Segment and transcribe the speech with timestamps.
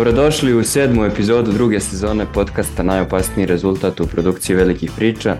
[0.00, 5.36] Dobrodošli u sedmu epizodu druge sezone podcasta Najopasniji rezultat u produkciji velikih priča.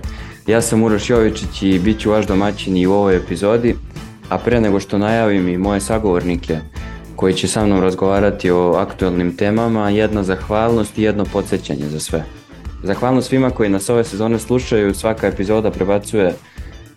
[0.46, 3.77] Ja sam Uroš Jovičić i bit ću vaš domaćin i u ovoj epizodi,
[4.28, 6.59] a pre nego što najavim i moje sagovornike
[7.16, 12.24] koji će sa mnom razgovarati o aktualnim temama, jedna zahvalnost i jedno podsjećanje za sve.
[12.82, 16.34] Zahvalnost svima koji nas ove sezone slušaju, svaka epizoda prebacuje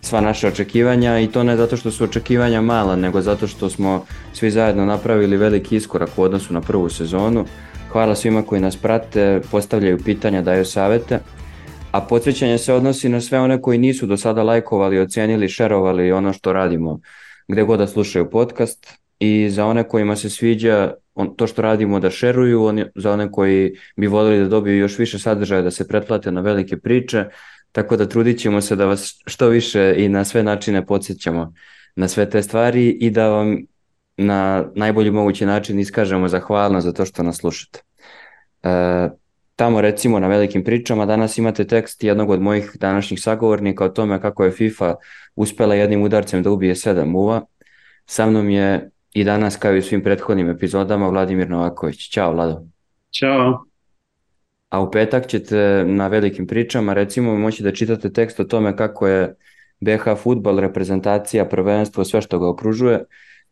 [0.04, 4.04] sva naša očekivanja i to ne zato što su očekivanja mala, nego zato što smo
[4.32, 7.44] svi zajedno napravili veliki iskorak u odnosu na prvu sezonu.
[7.88, 11.18] Hvala svima koji nas prate, postavljaju pitanja, daju savete.
[11.92, 16.32] A podsjećanje se odnosi na sve one koji nisu do sada lajkovali, ocenili, šerovali ono
[16.32, 17.00] što radimo
[17.48, 18.86] gde god da slušaju podcast
[19.18, 23.32] i za one kojima se sviđa on, to što radimo da šeruju, on, za one
[23.32, 27.24] koji bi volili da dobiju još više sadržaja, da se pretplate na velike priče,
[27.74, 31.52] Tako da trudit ćemo se da vas što više i na sve načine podsjećamo
[31.96, 33.56] na sve te stvari i da vam
[34.16, 37.80] na najbolji mogući način iskažemo zahvalno za to što nas slušate.
[38.62, 39.08] E,
[39.56, 44.20] tamo recimo na velikim pričama danas imate tekst jednog od mojih današnjih sagovornika o tome
[44.20, 44.94] kako je FIFA
[45.36, 47.42] uspela jednim udarcem da ubije sedam muva.
[48.06, 52.10] Sa mnom je i danas kao i u svim prethodnim epizodama Vladimir Novaković.
[52.10, 52.62] Ćao Vlado.
[53.10, 53.64] Ćao
[54.74, 59.06] a u petak ćete na velikim pričama recimo moći da čitate tekst o tome kako
[59.06, 59.34] je
[59.80, 63.04] BH futbal, reprezentacija, prvenstvo, sve što ga okružuje,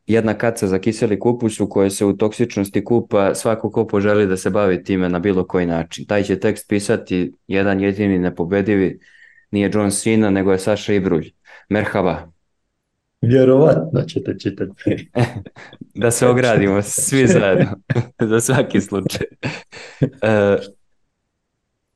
[0.06, 4.37] jedna kaca za kiseli kupus u kojoj se u toksičnosti kupa svako ko poželi da
[4.37, 6.06] se bavi time na bilo koji način.
[6.06, 8.98] Taj će tekst pisati jedan jedini nepobedivi,
[9.50, 11.31] nije John Cena, nego je Saša Ibrulj.
[11.69, 12.33] Merhaba.
[13.20, 15.11] Vjerovatno ćete čitati.
[16.03, 17.77] da se ogradimo svi zajedno,
[18.31, 19.27] za svaki slučaj.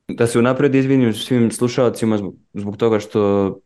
[0.07, 3.59] Da se unapred izvinim svim slušalcima zbog, zbog toga što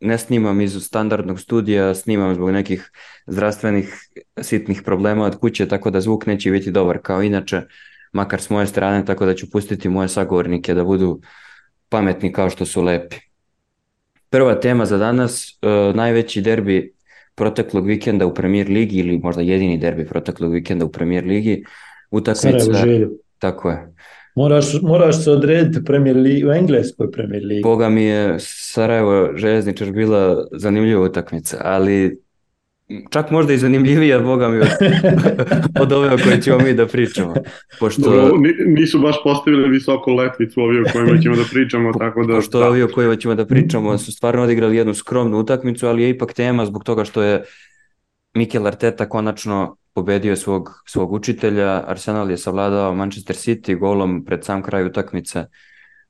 [0.00, 2.90] ne snimam iz standardnog studija, snimam zbog nekih
[3.26, 3.94] zdravstvenih
[4.40, 7.62] sitnih problema od kuće, tako da zvuk neće biti dobar kao inače,
[8.12, 11.20] makar s moje strane, tako da ću pustiti moje sagovornike da budu
[11.88, 13.16] pametni kao što su lepi.
[14.30, 16.94] Prva tema za danas, uh, najveći derbi
[17.34, 21.64] proteklog vikenda u Premier Ligi ili možda jedini derbi proteklog vikenda u Premier Ligi,
[22.10, 22.84] utakmica...
[23.38, 23.94] Tako je.
[24.36, 27.62] Moraš, moraš se odrediti Premier League, u engleskoj Premier League.
[27.62, 32.20] Boga mi je Sarajevo željezničar bila zanimljiva utakmica, ali
[33.10, 34.68] čak možda i zanimljivija, Boga mi, od,
[35.82, 37.34] od ove o kojoj ćemo mi da pričamo.
[37.80, 38.36] Pošto, Dobro,
[38.66, 42.34] nisu baš postavili visoku letvicu ovi o kojima ćemo da pričamo, tako da...
[42.34, 42.68] Pošto da.
[42.68, 46.32] ovi o kojima ćemo da pričamo su stvarno odigrali jednu skromnu utakmicu, ali je ipak
[46.32, 47.44] tema zbog toga što je
[48.34, 54.62] Mikel Arteta konačno pobedio svog, svog učitelja, Arsenal je savladao Manchester City golom pred sam
[54.62, 55.44] kraj utakmice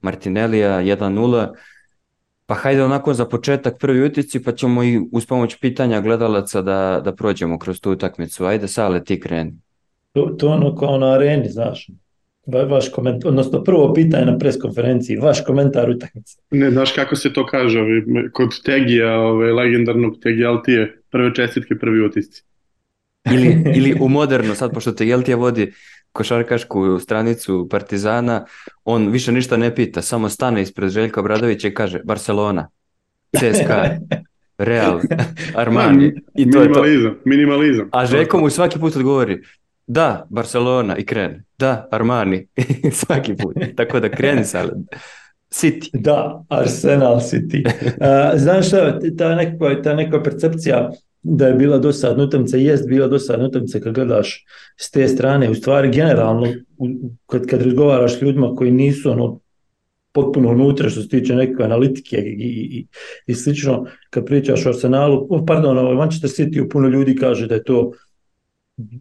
[0.00, 1.46] Martinellija 1-0,
[2.46, 7.00] pa hajde onako za početak prvi utici pa ćemo i uz pomoć pitanja gledalaca da,
[7.04, 9.54] da prođemo kroz tu utakmicu, ajde Sale ti kreni.
[10.12, 11.86] To, to ono kao na areni, znaš,
[12.46, 16.38] vaš komentar, odnosno prvo pitanje na preskonferenciji, vaš komentar utakmice.
[16.50, 17.80] Ne, znaš kako se to kaže,
[18.32, 22.42] kod Tegija, ove, legendarnog Tegija Altije, prve čestitke, prvi utisci.
[23.32, 25.72] Ili, ili u moderno, sad pošto te Jeltija vodi
[26.12, 28.44] košarkašku stranicu Partizana,
[28.84, 32.68] on više ništa ne pita, samo stane ispred Željka Bradovića i kaže Barcelona,
[33.36, 33.96] CSKA,
[34.58, 35.00] Real,
[35.62, 36.12] Armani.
[36.34, 37.20] I to minimalizam, je to.
[37.24, 37.88] minimalizam.
[37.92, 39.42] A Željko mu svaki put odgovori,
[39.86, 42.46] da, Barcelona i krene, da, Armani,
[43.04, 43.56] svaki put.
[43.76, 44.64] Tako da kreni sa
[45.50, 45.90] City.
[45.92, 47.66] Da, Arsenal City.
[47.96, 50.90] Uh, znaš šta, ta neka, ta neka percepcija
[51.28, 54.44] da je bila dosadna utakmica, jest bila dosadna utakmica kad gledaš
[54.76, 56.46] s te strane, u stvari generalno
[57.26, 59.40] kad, kad razgovaraš s ljudima koji nisu ono
[60.12, 62.86] potpuno unutra što se tiče neke analitike i, i,
[63.26, 67.64] i slično, kad pričaš o Arsenalu, pardon, o Manchester City, puno ljudi kaže da je
[67.64, 67.92] to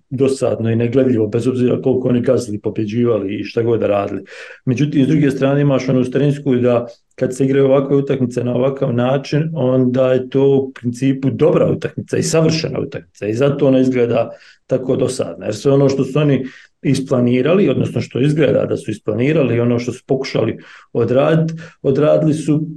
[0.09, 4.23] dosadno i negledljivo, bez obzira koliko oni gazili, pobjeđivali i šta god da radili.
[4.65, 8.93] Međutim, s druge strane imaš onu strensku da kad se igraju ovakve utakmice na ovakav
[8.93, 14.29] način, onda je to u principu dobra utakmica i savršena utakmica i zato ona izgleda
[14.67, 15.45] tako dosadna.
[15.45, 16.45] Jer sve ono što su oni
[16.81, 20.57] isplanirali, odnosno što izgleda da su isplanirali, ono što su pokušali
[20.93, 22.67] odraditi, odradili su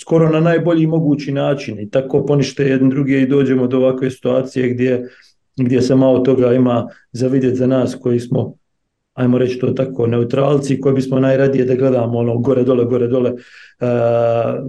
[0.00, 4.68] skoro na najbolji mogući način i tako ponište jedne druge i dođemo do ovakve situacije
[4.68, 5.08] gdje
[5.64, 8.54] gdje se malo toga ima za vidjeti za nas koji smo
[9.14, 13.32] ajmo reći to tako, neutralci koji bismo najradije da gledamo ono gore dole, gore dole,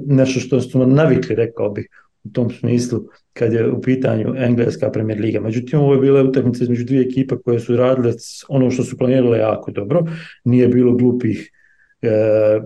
[0.08, 1.88] nešto što smo navikli, rekao bih,
[2.24, 3.00] u tom smislu
[3.34, 5.40] kad je u pitanju engleska premier liga.
[5.40, 8.14] Međutim, ovo je bila utakmica između dvije ekipa koje su radile
[8.48, 10.04] ono što su planirale jako dobro.
[10.44, 11.52] Nije bilo glupih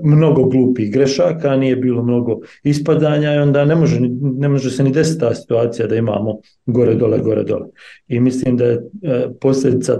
[0.03, 4.91] mnogo glupih grešaka, nije bilo mnogo ispadanja i onda ne može, ne može se ni
[4.91, 7.67] desiti ta situacija da imamo gore dole, gore dole.
[8.07, 9.99] I mislim da je e, posljedica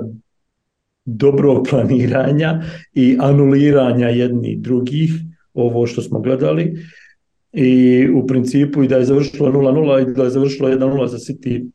[1.05, 2.61] dobrog planiranja
[2.93, 5.11] i anuliranja jednih drugih,
[5.53, 6.75] ovo što smo gledali,
[7.53, 11.69] i u principu i da je završilo 0-0 i da je završilo 1-0 za City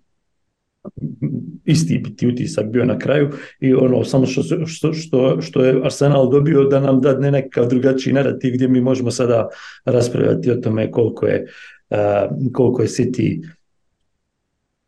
[1.71, 3.31] isti biti utisak bio na kraju
[3.61, 8.13] i ono samo što, što, što, što je Arsenal dobio da nam dadne nekakav drugačiji
[8.13, 9.49] narativ gdje mi možemo sada
[9.85, 11.47] raspravljati o tome koliko je,
[11.91, 13.47] uh, koliko je City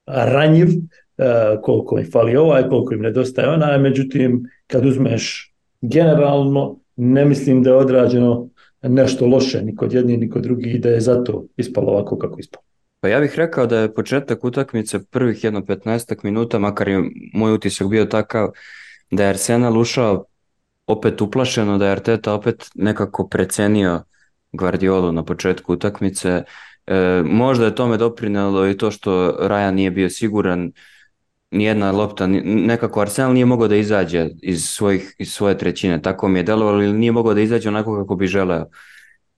[0.06, 7.24] ranjiv, uh, koliko im fali ovaj, koliko im nedostaje onaj, međutim kad uzmeš generalno ne
[7.24, 8.48] mislim da je odrađeno
[8.82, 12.40] nešto loše ni kod jedni ni kod drugih i da je zato ispalo ovako kako
[12.40, 12.71] ispalo.
[13.02, 17.02] Pa ja bih rekao da je početak utakmice prvih jedno 15 minuta, makar je
[17.34, 18.48] moj utisak bio takav
[19.10, 20.24] da je Arsenal ušao
[20.86, 24.04] opet uplašeno, da je Arteta opet nekako precenio
[24.52, 26.42] Guardiolu na početku utakmice.
[26.86, 30.72] E, možda je tome doprinelo i to što Raja nije bio siguran,
[31.50, 36.38] nijedna lopta, nekako Arsenal nije mogao da izađe iz, svojih, iz svoje trećine, tako mi
[36.38, 38.66] je delovalo, ili nije mogao da izađe onako kako bi želeo.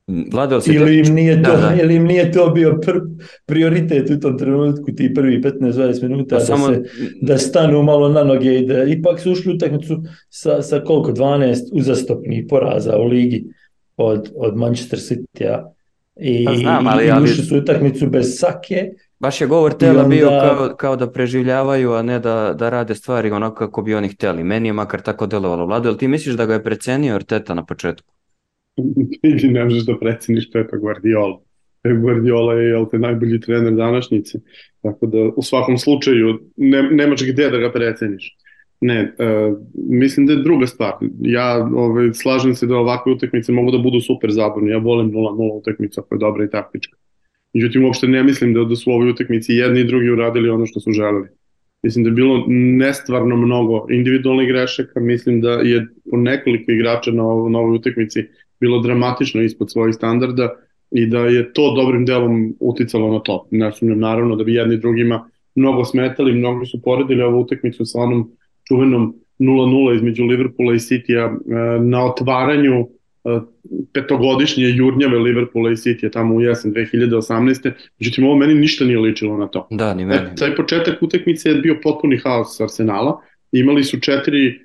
[0.06, 1.82] Vladal se ili, im nije to, da, da.
[1.82, 2.92] ili im nije to bio pr
[3.46, 6.66] prioritet u tom trenutku, ti prvi 15-20 minuta, pa da, samo...
[6.66, 6.82] se,
[7.20, 11.56] da stanu malo na noge i da ipak su ušli utakmicu sa, sa koliko, 12
[11.72, 13.44] uzastopnih poraza u ligi
[13.96, 15.70] od, od Manchester City-a.
[16.16, 18.88] I, pa znam, ali, i ušli su utakmicu bez sake.
[19.18, 20.08] Baš je govor tela onda...
[20.08, 24.08] bio kao, kao da preživljavaju, a ne da, da rade stvari onako kako bi oni
[24.08, 24.44] hteli.
[24.44, 25.66] Meni je makar tako delovalo.
[25.66, 28.13] Vlado, ti misliš da ga je precenio Arteta na početku?
[29.20, 31.40] Ti ne možeš da preceniš Pepa Guardiola.
[31.82, 34.38] Pep Guardiola je jel te, najbolji trener današnjice.
[34.82, 38.36] Tako da u svakom slučaju ne, nemaš gde da ga preceniš.
[38.80, 40.92] Ne, uh, mislim da je druga stvar.
[41.20, 44.70] Ja ovaj, slažem se da ovakve utakmice mogu da budu super zabavne.
[44.70, 46.96] Ja volim 0-0 utakmica koja je dobra i taktička.
[47.54, 50.80] Međutim, uopšte ne mislim da, da su ovoj utakmici jedni i drugi uradili ono što
[50.80, 51.28] su želeli.
[51.82, 55.00] Mislim da je bilo nestvarno mnogo individualnih grešaka.
[55.00, 58.24] Mislim da je po nekoliko igrača na, na ovoj utakmici
[58.60, 60.54] bilo dramatično ispod svojih standarda
[60.90, 63.48] i da je to dobrim delom uticalo na to.
[63.50, 67.98] Ne sumnjam naravno da bi jedni drugima mnogo smetali, mnogo su poredili ovu utakmicu sa
[67.98, 68.30] onom
[68.68, 72.88] čuvenom 0-0 između Liverpoola i City-a e, na otvaranju
[73.24, 73.40] e,
[73.92, 77.72] petogodišnje jurnjave Liverpoola i City-a tamo u jesen 2018.
[78.00, 79.68] Međutim, ovo meni ništa nije ličilo na to.
[79.70, 80.26] Da, ni meni.
[80.32, 83.20] E, taj početak utakmice je bio potpuni haos Arsenala.
[83.52, 84.60] Imali su četiri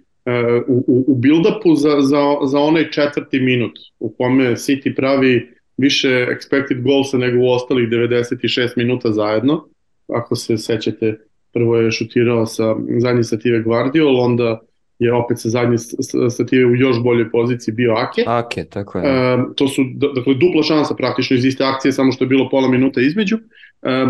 [0.67, 6.07] u, u, u build-upu za, za, za onaj četvrti minut u kome City pravi više
[6.07, 9.65] expected goalsa nego u ostalih 96 minuta zajedno.
[10.07, 11.17] Ako se sećate,
[11.53, 14.59] prvo je šutirao sa zadnji sative Guardiol, onda
[14.99, 15.77] je opet sa zadnje
[16.29, 18.23] stative u još boljoj poziciji bio Ake.
[18.27, 19.05] Ake, tako je.
[19.05, 19.81] E, to su,
[20.15, 23.37] dakle, dupla šansa praktično iz iste akcije, samo što je bilo pola minuta između.
[23.83, 24.05] E,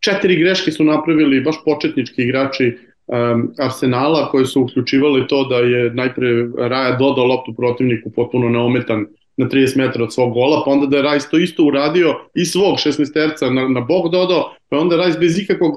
[0.00, 5.90] četiri greške su napravili baš početnički igrači um, Arsenala koje su uključivali to da je
[5.90, 9.06] najpre Raja dodao loptu protivniku potpuno neometan
[9.36, 12.44] na 30 metara od svog gola, pa onda da je Rajs to isto uradio i
[12.44, 15.72] svog 16-terca na, na bok dodao, pa onda Rajs bez ikakvog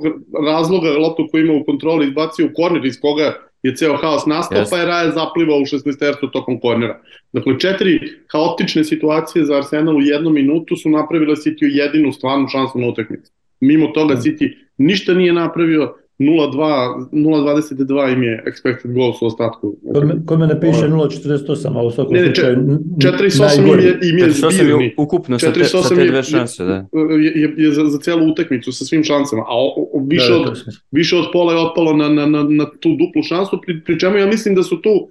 [0.47, 3.33] razloga loptu koju ima u kontroli izbacio u korner iz koga
[3.63, 4.69] je ceo haos nastao, yes.
[4.69, 7.01] pa je Raja zaplivao u 16-tercu tokom kornera.
[7.33, 7.99] Dakle, četiri
[8.31, 13.31] haotične situacije za Arsenal u jednu minutu su napravile City jedinu stvarnu šansu na utakmici.
[13.59, 19.77] Mimo toga City ništa nije napravio, 0.22 im je expected goals u ostatku.
[19.93, 24.17] Kod, me, kod mene piše 0.48, ali u svakom ne, slučaju 4.8 im je, im
[24.17, 24.93] je zbirni.
[24.97, 26.85] ukupno sa te, sa te dve šanse, da.
[27.23, 30.37] Je, je, je za, za celu utakmicu sa svim šansama, a o, o, više, da,
[30.39, 33.83] da, od, više od pola je otpalo na, na, na, na tu duplu šansu, pri,
[33.83, 35.09] pri čemu ja mislim da su tu uh,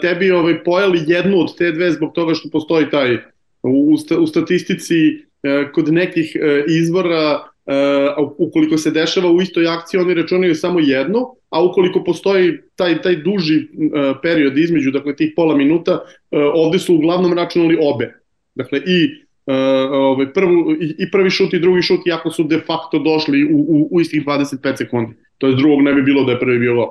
[0.00, 3.16] tebi ovaj, pojeli jednu od te dve zbog toga što postoji taj
[3.62, 10.00] u, u statistici uh, kod nekih uh, izvora Uh, ukoliko se dešava u istoj akciji,
[10.00, 15.32] oni računaju samo jedno, a ukoliko postoji taj, taj duži uh, period između, dakle tih
[15.36, 18.12] pola minuta, uh, ovde su uglavnom računali obe.
[18.54, 19.08] Dakle, i
[19.46, 19.54] uh,
[19.92, 23.58] ovaj, prvu, i, i prvi šut i drugi šut, iako su de facto došli u,
[23.58, 25.14] u, u istih 25 sekundi.
[25.38, 26.88] To je drugog ne bi bilo da je prvi bio gol.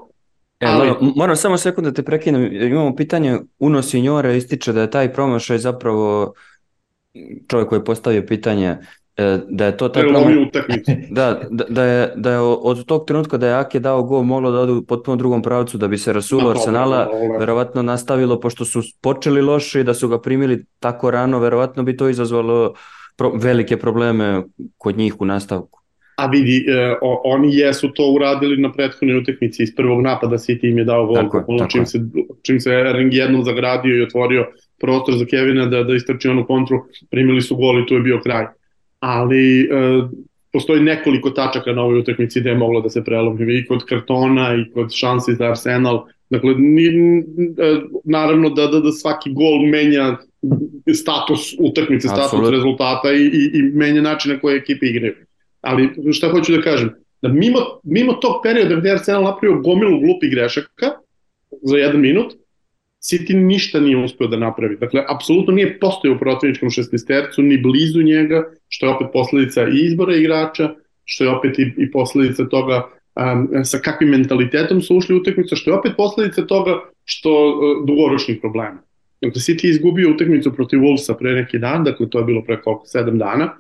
[0.60, 0.88] E, Ali...
[0.88, 5.14] moram, moram samo sekund da te prekinem, imamo pitanje, Uno Signore ističe da je taj
[5.14, 6.34] promašaj zapravo
[7.48, 8.78] čovjek koji je postavio pitanje E,
[9.50, 10.50] da je to taj problem,
[11.10, 14.52] da, da, da, je, da je od tog trenutka da je Ake dao gol moglo
[14.52, 18.82] da ode u potpuno drugom pravcu da bi se rasulo Arsenala verovatno nastavilo pošto su
[19.02, 22.74] počeli loše i da su ga primili tako rano verovatno bi to izazvalo
[23.18, 24.44] pro, velike probleme
[24.78, 25.80] kod njih u nastavku.
[26.18, 30.78] A vidi, eh, oni jesu to uradili na prethodnoj utakmici iz prvog napada City im
[30.78, 31.16] je dao gol.
[31.16, 32.00] Tako, tako čim, se,
[32.42, 34.48] čim se Ering jednom zagradio i otvorio
[34.80, 36.78] prostor za Kevina da, da istrči onu kontru
[37.12, 38.46] primili su gol i tu je bio kraj
[39.04, 39.68] ali e,
[40.52, 44.56] postoji nekoliko tačaka na ovoj utakmici gde je moglo da se prelomi i kod kartona
[44.56, 46.90] i kod šansi za Arsenal Dakle, ni,
[48.04, 50.18] naravno da, da, da svaki gol menja
[50.94, 52.52] status utakmice, status Apsolutno.
[52.52, 55.14] rezultata i, i, i menja način na koje ekipe igraju.
[55.62, 56.90] Ali šta hoću da kažem,
[57.22, 60.90] da mimo, mimo tog perioda gde je Arsenal napravio gomilu glupih grešaka
[61.62, 62.34] za jedan minut,
[63.04, 64.78] City ništa nije uspeo da napravi.
[64.80, 69.86] Dakle, apsolutno nije postojao u protivničkom šestistercu, ni blizu njega, što je opet posledica i
[69.86, 70.70] izbora igrača,
[71.06, 72.84] što je opet i, i posledica toga
[73.16, 77.88] um, sa kakvim mentalitetom su ušli u utakmicu, što je opet posledica toga što uh,
[77.88, 78.80] dugoročnih problema.
[79.22, 82.62] Dakle, City je izgubio utakmicu protiv Wolvesa pre neki dan, dakle to je bilo pre
[82.62, 83.54] koliko, sedam dana,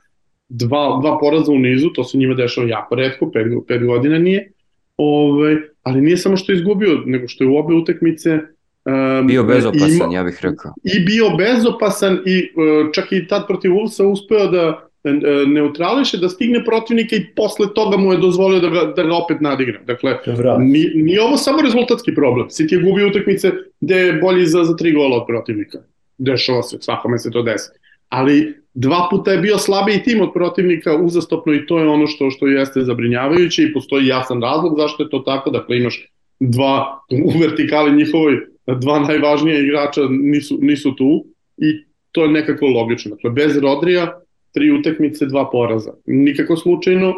[0.49, 4.51] dva, dva poraza u nizu, to se njima dešava jako redko, pet, pet godina nije,
[4.97, 8.39] Ove, ali nije samo što je izgubio, nego što je u obe utakmice
[8.85, 10.73] um, Bio bezopasan, ima- ja bih rekao.
[10.83, 14.67] i bio bezopasan i uh, čak i tad protiv Wolvesa uspeo da
[15.03, 15.11] uh,
[15.47, 19.41] neutrališe, da stigne protivnika i posle toga mu je dozvolio da ga, da ga opet
[19.41, 19.79] nadigra.
[19.87, 20.17] Dakle.
[20.59, 22.47] Ni, nije ovo samo rezultatski problem.
[22.47, 25.77] City je gubio utakmice gde je bolji za, za tri gola od protivnika.
[26.17, 27.69] Dešava se, svakome se to desi.
[28.09, 32.29] Ali dva puta je bio slabiji tim od protivnika uzastopno i to je ono što
[32.31, 35.49] što jeste zabrinjavajuće i postoji jasan razlog zašto je to tako.
[35.49, 36.09] Dakle, imaš
[36.39, 41.25] dva u vertikali njihovoj, dva najvažnija igrača nisu, nisu tu
[41.57, 43.15] i to je nekako logično.
[43.15, 44.19] Dakle, bez Rodrija,
[44.53, 45.93] tri utakmice, dva poraza.
[46.05, 47.13] Nikako slučajno,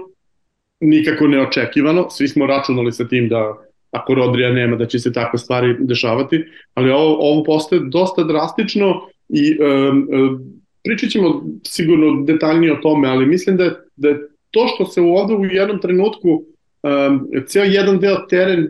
[0.79, 3.53] nikako neočekivano, svi smo računali sa tim da
[3.91, 9.01] ako Rodrija nema da će se takve stvari dešavati, ali ovo, ovo postaje dosta drastično
[9.29, 10.39] i um, um,
[10.83, 15.33] pričat ćemo sigurno detaljnije o tome, ali mislim da da je to što se ovde
[15.33, 18.67] u jednom trenutku um, ceo jedan deo teren,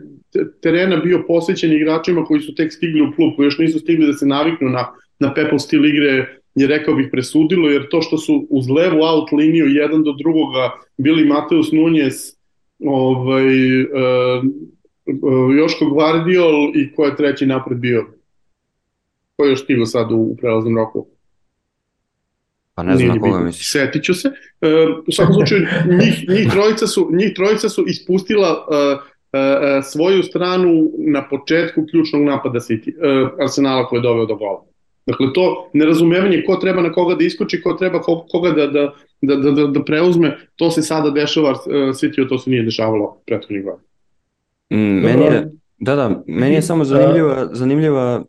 [0.60, 4.12] terena bio posvećen igračima koji su tek stigli u klub, koji još nisu stigli da
[4.12, 4.86] se naviknu na,
[5.18, 9.32] na Pepple stil igre, je rekao bih presudilo, jer to što su uz levu out
[9.32, 12.14] liniju jedan do drugoga bili Mateus Nunez,
[12.84, 14.44] ovaj, uh,
[15.58, 18.06] Joško Gvardiol i ko je treći napred bio?
[19.36, 21.06] Ko je još stigao sad u, u prelaznom roku?
[22.74, 23.72] Pa ne znam koga misliš.
[23.72, 24.28] Setit ću se.
[24.28, 25.66] Uh, u svakom slučaju,
[26.00, 29.15] njih, njih, trojica su, njih trojica su ispustila uh,
[29.82, 34.64] svoju stranu na početku ključnog napada City, uh, Arsenala koji je doveo do gola.
[35.06, 39.36] Dakle, to nerazumevanje ko treba na koga da iskoči, ko treba koga da, da, da,
[39.36, 41.56] da, da, da preuzme, to se sada dešava uh,
[41.94, 43.86] City, to se nije dešavalo prethodnih godina.
[44.70, 48.24] Mm, meni je, da, da, meni je samo zanimljiva, zanimljiva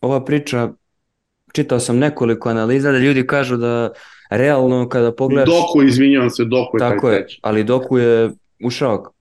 [0.00, 0.72] ova priča,
[1.52, 3.92] čitao sam nekoliko analiza da ljudi kažu da
[4.30, 5.48] realno kada pogledaš...
[5.48, 7.40] Doku, izvinjavam se, Doku je tako taj je, treći.
[7.42, 8.30] ali Doku je
[8.64, 9.12] ušao.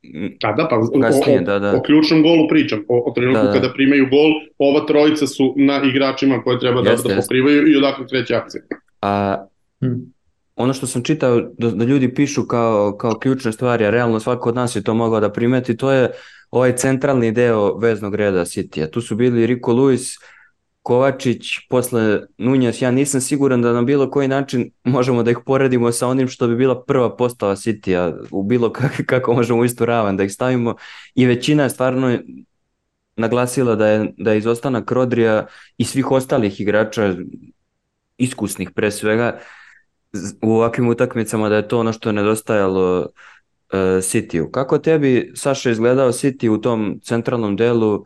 [0.41, 1.75] Da, da, pa o, Kasnije, o, da, da.
[1.77, 3.53] o ključnom golu pričam, o, o trenutku Da, da.
[3.53, 7.25] kada primaju gol, ova trojica su na igračima koje treba da, Jeste, da jeste.
[7.27, 8.63] pokrivaju i odakle kreće akcija.
[9.01, 9.45] A
[9.81, 10.13] Hmm.
[10.55, 14.49] ono što sam čitao da, da ljudi pišu kao, kao ključne stvari, a realno svako
[14.49, 16.11] od nas je to mogao da primeti, to je
[16.51, 18.87] ovaj centralni deo veznog reda City-a.
[18.87, 20.19] Tu su bili Rico Lewis,
[20.83, 25.91] Kovačić, posle Nunjas, ja nisam siguran da na bilo koji način možemo da ih poredimo
[25.91, 29.85] sa onim što bi bila prva postava City-a, u bilo kak, kako možemo u istu
[29.85, 30.75] ravan da ih stavimo
[31.15, 32.17] i većina je stvarno
[33.15, 35.45] naglasila da je, da je izostanak Rodrija
[35.77, 37.15] i svih ostalih igrača
[38.17, 39.39] iskusnih pre svega
[40.41, 44.51] u ovakvim utakmicama da je to ono što je nedostajalo uh, City-u.
[44.51, 48.03] Kako tebi, Saša, izgledao City u tom centralnom delu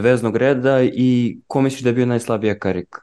[0.00, 3.00] veznog reda i ko misliš da je bio najslabija karika?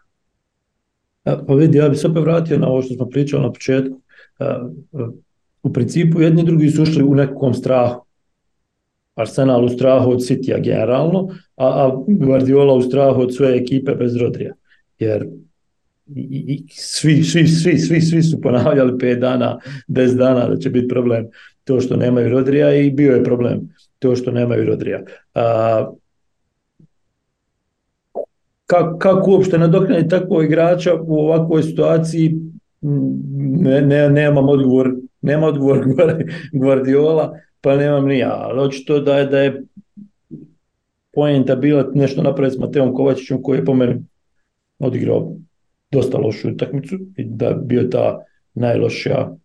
[1.23, 4.01] Pa vidi, ja bih se opet vratio na ovo što smo pričali na početku.
[5.63, 8.05] U principu jedni i drugi su ušli u nekom strahu.
[9.15, 14.15] Arsenal u strahu od City-a generalno, a, a Guardiola u strahu od svoje ekipe bez
[14.15, 14.53] Rodrija.
[14.99, 15.27] Jer
[16.15, 20.69] i, i, svi, svi, svi, svi, svi su ponavljali 5 dana, 10 dana da će
[20.69, 21.27] biti problem
[21.63, 25.01] to što nemaju Rodrija i bio je problem to što nemaju Rodrija.
[25.33, 25.91] A,
[28.65, 32.35] kako, kako uopšte nadoknati takvog igrača u ovakvoj situaciji
[33.61, 35.85] ne, ne, nemam odgovor nema odgovor
[36.61, 39.63] Guardiola pa nemam ni ja, ali očito da je, da je
[41.13, 44.03] poenta bila nešto napraviti s Mateom Kovačićem koji je po meni
[44.79, 45.31] odigrao
[45.91, 48.19] dosta lošu utakmicu i da bio ta
[48.53, 49.35] najlošija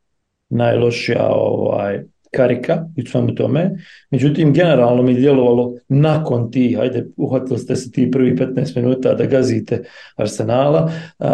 [0.49, 3.71] najlošija ovaj, karika i svemu tome.
[4.11, 9.15] Međutim, generalno mi je djelovalo nakon tih, ajde, uhvatili ste se ti prvi 15 minuta
[9.15, 9.83] da gazite
[10.17, 11.29] Arsenala, a,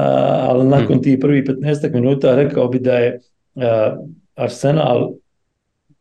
[0.48, 3.20] ali nakon tih prvi 15 minuta rekao bi da je
[3.54, 3.96] a,
[4.34, 5.12] Arsenal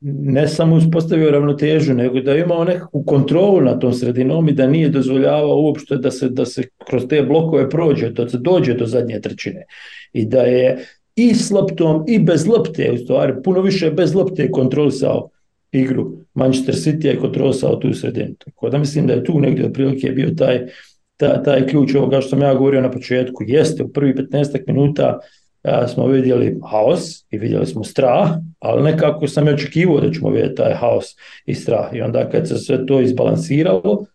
[0.07, 4.67] ne samo uspostavio ravnotežu, nego da je imao nekakvu kontrolu na tom sredinom i da
[4.67, 8.85] nije dozvoljavao uopšte da se, da se kroz te blokove prođe, da se dođe do
[8.85, 9.65] zadnje trećine.
[10.13, 10.85] I da je
[11.15, 15.29] i s loptom i bez lopte, u stvari puno više bez lopte kontrolisao
[15.71, 18.35] igru Manchester City je kontrolisao tu sredinu.
[18.45, 20.67] Tako da mislim da je tu negdje otprilike bio taj,
[21.17, 23.43] taj, taj ključ ovoga što sam ja govorio na početku.
[23.47, 25.19] Jeste, u prvi 15 minuta
[25.63, 28.29] a, smo vidjeli haos i vidjeli smo strah,
[28.59, 31.05] ali nekako sam je očekivao da ćemo vidjeti taj haos
[31.45, 31.93] i strah.
[31.93, 34.05] I onda kad se sve to izbalansiralo,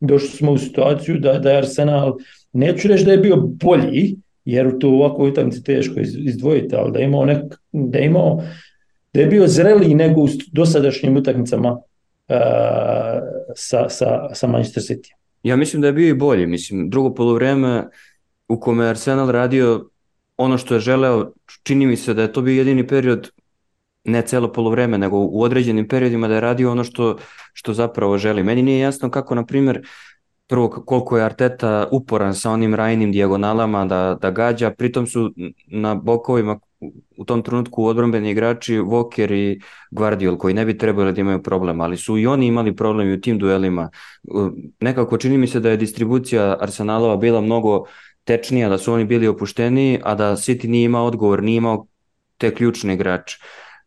[0.00, 2.16] došli smo u situaciju da, da je Arsenal,
[2.52, 4.16] neću reći da je bio bolji,
[4.50, 8.42] jer u to ovako utakmici teško izdvojiti, ali da je imao, nek, da je imao
[9.12, 12.36] da je bio zreliji nego u dosadašnjim utakmicama uh,
[13.56, 15.12] sa, sa, sa Manchester City.
[15.42, 16.46] Ja mislim da je bio i bolji.
[16.46, 17.88] Mislim, drugo polovreme
[18.48, 19.90] u kome je Arsenal radio
[20.36, 23.30] ono što je želeo, čini mi se da je to bio jedini period
[24.04, 27.16] ne celo polovreme, nego u određenim periodima da je radio ono što,
[27.52, 28.42] što zapravo želi.
[28.42, 29.82] Meni nije jasno kako, na primjer,
[30.48, 35.32] prvo koliko je Arteta uporan sa onim rajnim dijagonalama da, da gađa, pritom su
[35.66, 36.58] na bokovima
[37.16, 41.80] u tom trenutku odbrambeni igrači Walker i Guardiol koji ne bi trebali da imaju problem,
[41.80, 43.90] ali su i oni imali problem i u tim duelima.
[44.80, 47.84] Nekako čini mi se da je distribucija Arsenalova bila mnogo
[48.24, 51.86] tečnija, da su oni bili opušteniji, a da City nije imao odgovor, nije imao
[52.36, 53.38] te ključne igrače.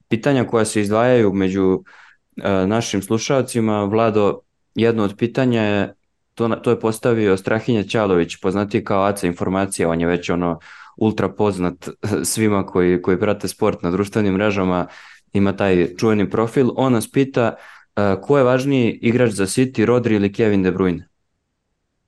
[0.08, 4.40] Pitanja koja se izdvajaju među uh, našim slušalcima, Vlado,
[4.76, 5.94] jedno od pitanja je
[6.36, 10.60] to, to je postavio Strahinja Ćalović, poznati kao Aca informacija, on je već ono
[10.98, 11.90] ultra poznat
[12.32, 14.88] svima koji, koji prate sport na društvenim mrežama,
[15.34, 16.70] ima taj čuveni profil.
[16.76, 21.04] On nas pita uh, ko je važniji igrač za City, Rodri ili Kevin De Bruyne?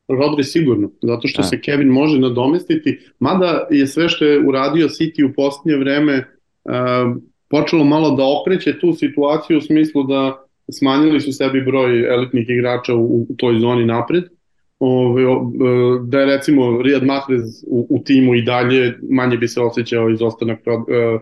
[0.07, 1.43] Rodri sigurno, zato što A.
[1.43, 6.17] se Kevin može nadomestiti, mada je sve što je uradio City u posljednje vreme
[6.63, 6.73] uh,
[7.49, 12.95] počelo malo da okreće tu situaciju u smislu da smanjili su sebi broj elitnih igrača
[12.95, 14.23] u, u toj zoni napred.
[14.79, 15.23] Ove,
[16.07, 20.59] da je recimo Riyad Mahrez u, u timu i dalje manje bi se osjećao izostanak
[20.67, 21.21] uh, uh,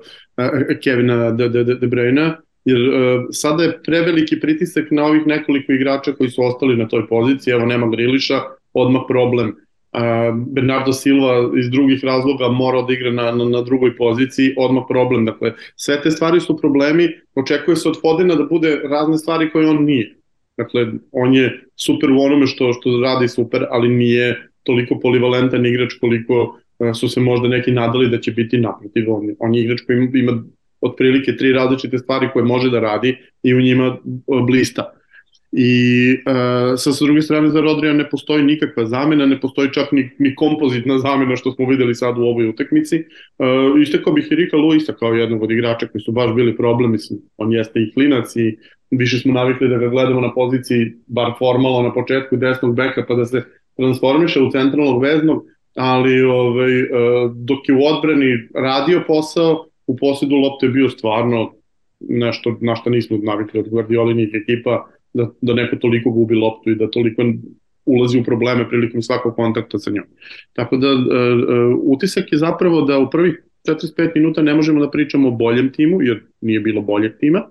[0.84, 2.32] Kevina De, De, De Bruyne,
[2.65, 7.08] jer uh, sada je preveliki pritisak na ovih nekoliko igrača koji su ostali na toj
[7.08, 8.41] poziciji, evo nema Griliša,
[8.73, 9.56] odmah problem.
[10.47, 15.25] Bernardo Silva iz drugih razloga mora da igra na, na, na drugoj poziciji, odmah problem.
[15.25, 19.69] Dakle, sve te stvari su problemi, očekuje se od Fodena da bude razne stvari koje
[19.69, 20.15] on nije.
[20.58, 25.93] Dakle, on je super u onome što, što radi super, ali nije toliko polivalentan igrač
[26.01, 26.60] koliko
[26.99, 29.13] su se možda neki nadali da će biti naprotiv.
[29.13, 30.43] On, on je igrač koji ima, ima
[30.82, 33.97] otprilike tri različite stvari koje može da radi i u njima
[34.47, 34.93] blista.
[35.51, 35.73] I
[36.15, 40.09] uh, sa, sa druge strane za Rodrija ne postoji nikakva zamena, ne postoji čak ni,
[40.19, 43.03] ni kompozitna zamena što smo videli sad u ovoj utakmici.
[43.37, 46.91] Uh, istekao bih i Rika Luisa kao jednog od igrača koji su baš bili problem,
[46.91, 48.57] mislim, on jeste i klinac i
[48.91, 53.15] više smo navikli da ga gledamo na poziciji, bar formalno na početku desnog beka pa
[53.15, 53.43] da se
[53.77, 56.87] transformiše u centralnog veznog, ali ovaj, uh,
[57.35, 61.53] dok je u odbrani radio posao, u posledu lopte je bio stvarno
[62.09, 66.76] nešto na što nismo navikli od Guardiolinih ekipa, da, da neko toliko gubi loptu i
[66.76, 67.24] da toliko
[67.86, 70.04] ulazi u probleme prilikom svakog kontakta sa njom.
[70.54, 74.91] Tako da uh, uh, utisak je zapravo da u prvih 45 minuta ne možemo da
[74.91, 77.41] pričamo o boljem timu, jer nije bilo boljeg tima.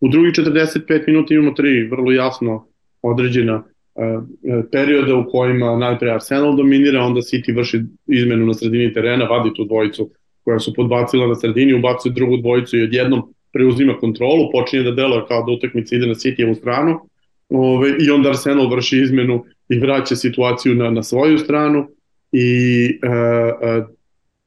[0.00, 2.66] U drugih 45 minuta imamo tri vrlo jasno
[3.02, 4.24] određena uh,
[4.72, 9.64] perioda u kojima najpre Arsenal dominira, onda City vrši izmenu na sredini terena, vadi tu
[9.64, 10.10] dvojicu
[10.44, 15.22] koja su podbacila na sredini, ubacuje drugu dvojicu i odjednom preuzima kontrolu, počinje da deluje
[15.28, 17.00] kao da utakmica ide na City-evu stranu
[17.48, 21.88] ove, i onda Arsenal vrši izmenu i vraća situaciju na, na svoju stranu
[22.32, 23.08] i e,
[23.68, 23.82] e,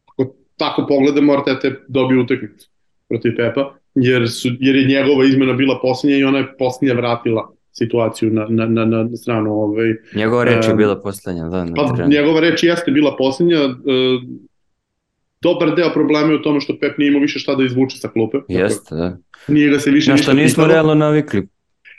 [0.06, 2.70] ako tako pogledamo Arteta dobio utakmicu
[3.10, 7.52] protiv Pepa jer, su, jer je njegova izmena bila posljednja i ona je posljednja vratila
[7.72, 9.54] situaciju na, na, na, na stranu.
[9.54, 11.44] Ovaj, njegova reč je bila posljednja.
[11.44, 13.58] Da, pa, njegova reč jeste bila posljednja.
[15.46, 17.98] E, dobar deo problema je u tome što Pep nije imao više šta da izvuče
[17.98, 18.38] sa klupe.
[18.48, 19.18] Jeste, da.
[19.48, 20.68] Nije ga se više Na što nismo pitalo.
[20.68, 21.48] realno navikli.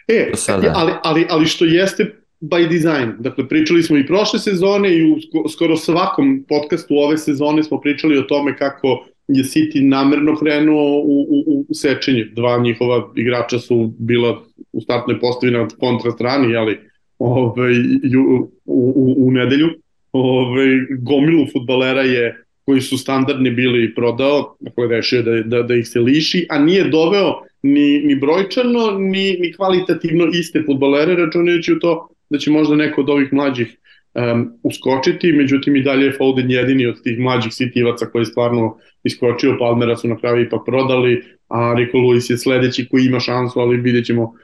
[0.08, 3.12] E, ali, ali, ali što jeste by design.
[3.18, 5.16] Dakle, pričali smo i prošle sezone i u
[5.48, 11.26] skoro svakom podcastu ove sezone smo pričali o tome kako je City namerno krenuo u,
[11.30, 12.24] u, u sečenje.
[12.32, 16.78] Dva njihova igrača su bila u startnoj postavi na kontra strani, ali
[17.18, 17.72] ovaj,
[18.18, 19.68] u, u, u nedelju.
[20.12, 20.66] Ovaj,
[20.98, 26.00] gomilu futbalera je koji su standardni bili prodao, dakle rešio da, da, da ih se
[26.00, 32.08] liši, a nije doveo ni, ni brojčano, ni, ni kvalitativno iste futbolere, računajući u to
[32.30, 33.76] da će možda neko od ovih mlađih
[34.14, 38.76] um, uskočiti, međutim i dalje je Foden jedini od tih mlađih sitivaca koji je stvarno
[39.04, 43.60] iskočio, Palmera su na kraju ipak prodali, a Rico Lewis je sledeći koji ima šansu,
[43.60, 44.34] ali vidjet ćemo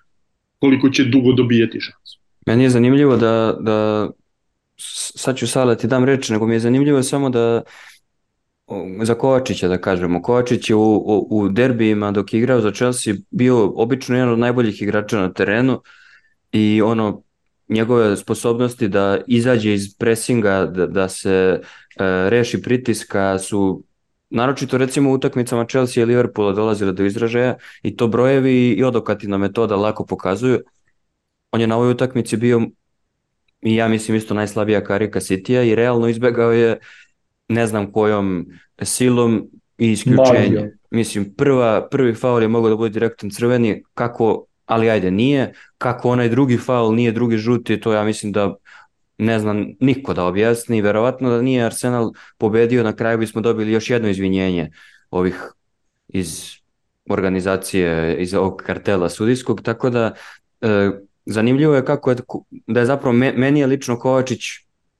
[0.58, 2.18] koliko će dugo dobijeti šansu.
[2.46, 4.10] Meni je zanimljivo da, da
[5.16, 7.62] sad ću Sale ti dam reč, nego mi je zanimljivo samo da
[9.02, 10.22] za Kovačića da kažemo.
[10.22, 14.38] Kovačić je u, u, u derbijima dok je igrao za Chelsea bio obično jedan od
[14.38, 15.82] najboljih igrača na terenu
[16.52, 17.22] i ono
[17.68, 21.60] njegove sposobnosti da izađe iz presinga, da, da se e,
[22.30, 23.84] reši pritiska su
[24.30, 29.38] naročito recimo u utakmicama Chelsea i Liverpoola dolazile do izražaja i to brojevi i odokativna
[29.38, 30.60] metoda lako pokazuju.
[31.50, 32.60] On je na ovoj utakmici bio
[33.62, 36.78] i ja mislim isto najslabija karika Citya i realno izbegao je
[37.52, 38.46] ne znam kojom
[38.82, 40.48] silom i isključenje.
[40.48, 40.70] Magio.
[40.90, 45.52] Mislim, prva, prvi faul je mogao da bude direktan crveni, kako, ali ajde, nije.
[45.78, 48.54] Kako onaj drugi faul nije drugi žuti, to ja mislim da
[49.18, 50.82] ne znam niko da objasni.
[50.82, 54.70] Verovatno da nije Arsenal pobedio, na kraju bismo dobili još jedno izvinjenje
[55.10, 55.52] ovih
[56.08, 56.62] iz
[57.10, 60.14] organizacije, iz ovog kartela sudijskog, tako da
[60.60, 60.90] e,
[61.26, 62.16] zanimljivo je kako je,
[62.66, 64.40] da je zapravo meni je lično Kovačić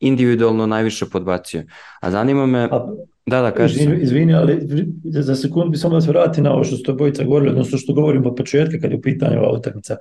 [0.03, 1.63] individualno najviše podbacio.
[2.01, 2.69] A zanima me...
[2.71, 2.87] A,
[3.27, 4.59] da, da, kaži izvini, izvini, ali
[5.05, 7.93] za sekundu bi samo da se vrati na ovo što ste bojica govorili, odnosno što
[7.93, 9.97] govorimo od početka kad je u pitanju ova utakmica.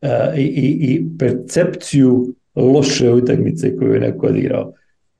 [0.00, 4.72] E, i, i, I percepciju loše utakmice koju je neko odigrao.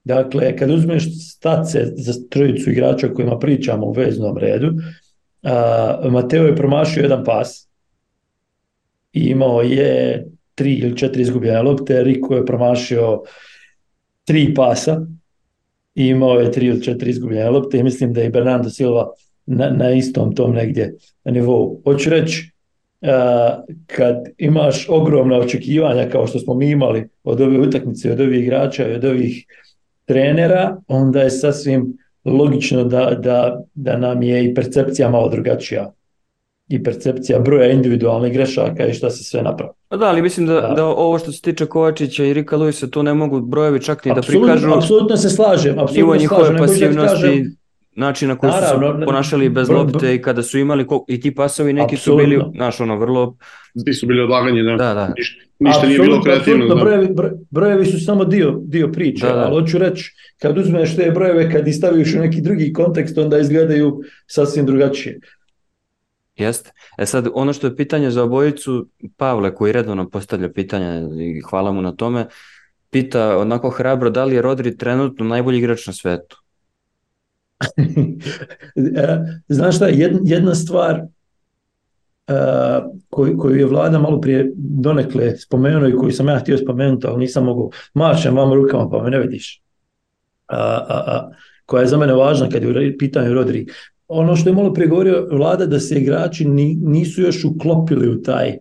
[0.04, 4.72] Dakle, kad uzmeš stace za trojicu igrača o kojima pričamo u veznom redu,
[5.42, 7.68] a, Mateo je promašio jedan pas
[9.12, 13.22] i imao je tri ili četiri izgubljene lopte, Riko je promašio
[14.24, 15.06] tri pasa
[15.94, 19.10] i imao je tri ili četiri izgubljene lopte i mislim da je Bernardo Silva
[19.46, 21.80] na, na istom tom negdje nivou.
[21.84, 22.52] Hoću reći,
[23.86, 28.88] kad imaš ogromna očekivanja kao što smo mi imali od ove utakmice, od ovih igrača
[28.88, 29.46] i od ovih
[30.04, 35.92] trenera, onda je sasvim logično da, da, da nam je i percepcija malo drugačija
[36.72, 39.72] i percepcija broja individualnih grešaka i šta se sve napravi.
[39.88, 40.74] Pa da, ali mislim da, da.
[40.76, 44.12] da ovo što se tiče Kovačića i Rika Luisa, tu ne mogu brojevi čak ni
[44.12, 46.56] absolutno, da prikažu apsolutno se slažem, apsolutno se slažem.
[46.56, 47.56] pasivnosti, kažem,
[47.96, 51.34] način na koji Naravno, su se ponašali bez lopte i kada su imali i ti
[51.34, 52.24] pasovi neki absolutno.
[52.24, 53.36] su bili, znaš, ono, vrlo...
[53.84, 54.76] Ti su bili odlaganje, da.
[54.76, 55.12] Da, da.
[55.16, 56.66] Niš, ništa nije bilo kreativno.
[56.66, 56.74] Da.
[56.74, 57.08] Brojevi,
[57.50, 59.40] brojevi su samo dio, dio priče, da, da.
[59.40, 63.38] ali hoću reći, kad uzmeš te brojeve, kad ih staviš u neki drugi kontekst, onda
[63.38, 65.20] izgledaju sasvim drugačije.
[66.36, 66.72] Jeste.
[66.98, 71.72] E sad, ono što je pitanje za obojicu, Pavle koji redovno postavlja pitanja i hvala
[71.72, 72.26] mu na tome,
[72.90, 76.36] pita onako hrabro da li je Rodri trenutno najbolji igrač na svetu?
[78.76, 79.18] E,
[79.48, 79.88] znaš šta,
[80.24, 81.02] jedna stvar
[82.28, 87.06] uh, koju, koju je vlada malo prije donekle spomenuo i koju sam ja htio spomenuti,
[87.06, 89.62] ali nisam mogu, mašem vam rukama pa me ne vidiš,
[90.52, 93.66] uh, uh, koja je za mene važna kad je u pitanju Rodri.
[94.14, 98.58] Ono što je malo prije govorio vlada da se igrači nisu još uklopili u taj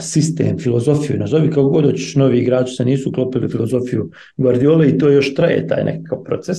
[0.00, 5.08] sistem, filozofiju, nazovi kako god hoćeš, novi igrači se nisu uklopili filozofiju Guardiola i to
[5.08, 6.58] još traje taj nekakav proces.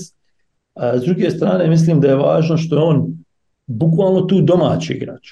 [0.74, 3.18] A s druge strane, mislim da je važno što je on
[3.68, 5.30] bukvalno tu domaći igrač.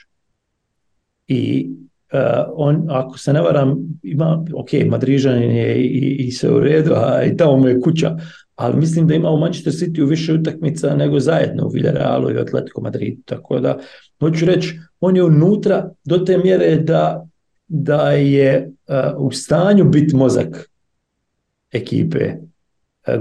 [1.28, 1.70] I
[2.14, 2.20] uh,
[2.56, 7.24] on, ako se ne varam, ima, ok, Madrižanin je i, i sve u redu, a
[7.24, 8.18] i tamo mu je kuća,
[8.58, 12.40] ali mislim da ima u Manchester City u više utakmica nego zajedno u Villarealu i
[12.40, 13.18] Atletico Madrid.
[13.26, 13.80] Tako da,
[14.20, 17.28] hoću reći, on je unutra do te mjere da,
[17.68, 20.70] da je uh, u stanju biti mozak
[21.72, 22.34] ekipe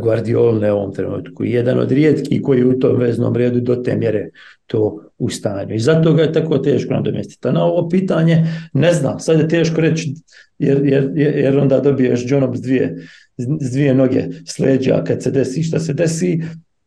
[0.03, 1.45] Guardiolne u ovom trenutku.
[1.45, 4.29] Jedan od rijetkih koji u tom veznom redu do te mjere
[4.67, 5.75] to u stanju.
[5.75, 7.49] I zato ga je tako teško nadomjestiti.
[7.49, 10.15] Na ovo pitanje ne znam, sad je teško reći
[10.59, 12.97] jer, jer, jer onda dobiješ Jonom s dvije,
[13.37, 16.43] s dvije noge sleđa kad se desi šta se desi,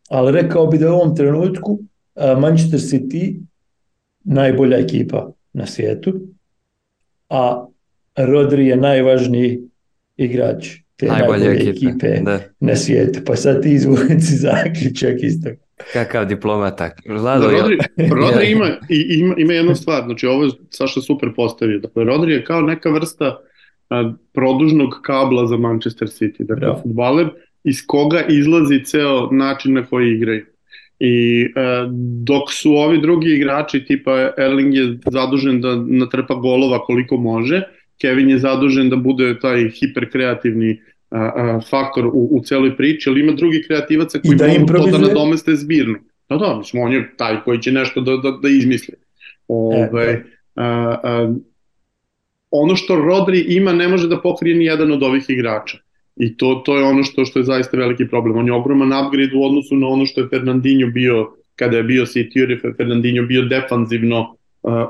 [0.08, 1.78] ali rekao bi da u ovom trenutku
[2.40, 3.40] Manchester City
[4.24, 6.20] najbolja ekipa na svijetu,
[7.28, 7.66] a
[8.16, 9.60] Rodri je najvažniji
[10.16, 10.68] igrač
[11.00, 12.40] te najbolje, najbolje ekipe, ekipe da.
[12.60, 13.20] na svijetu.
[13.26, 15.48] Pa sad ti izvuci zaključak isto.
[15.92, 16.90] Kakav diplomata.
[17.08, 17.78] Vlado, da, Rodri,
[18.10, 21.78] Rodri ima, ima, ima jednu stvar, znači ovo je Saša super postavio.
[21.78, 23.38] Dakle, Rodri je kao neka vrsta
[23.90, 26.42] a, produžnog kabla za Manchester City.
[26.44, 26.80] Dakle, da.
[26.82, 27.28] futbaler
[27.64, 30.46] iz koga izlazi ceo način na koji igraju.
[31.00, 31.86] I e,
[32.22, 37.62] dok su ovi drugi igrači tipa Erling je zadužen da natrpa golova koliko može,
[38.00, 43.20] Kevin je zadužen da bude taj hiperkreativni a, a, faktor u, u celoj priči, ali
[43.20, 45.98] ima drugi kreativaca koji da mogu to da nadomeste zbirno.
[46.28, 48.94] Da, da, mislim, on je taj koji će nešto da, da, da izmisli.
[49.48, 50.22] Ove, e,
[50.56, 51.34] a, a,
[52.50, 55.78] ono što Rodri ima ne može da pokrije ni jedan od ovih igrača.
[56.16, 58.36] I to, to je ono što, što je zaista veliki problem.
[58.36, 62.04] On je ogroman upgrade u odnosu na ono što je Fernandinho bio kada je bio
[62.04, 64.36] City, jer je Fernandinho bio defanzivno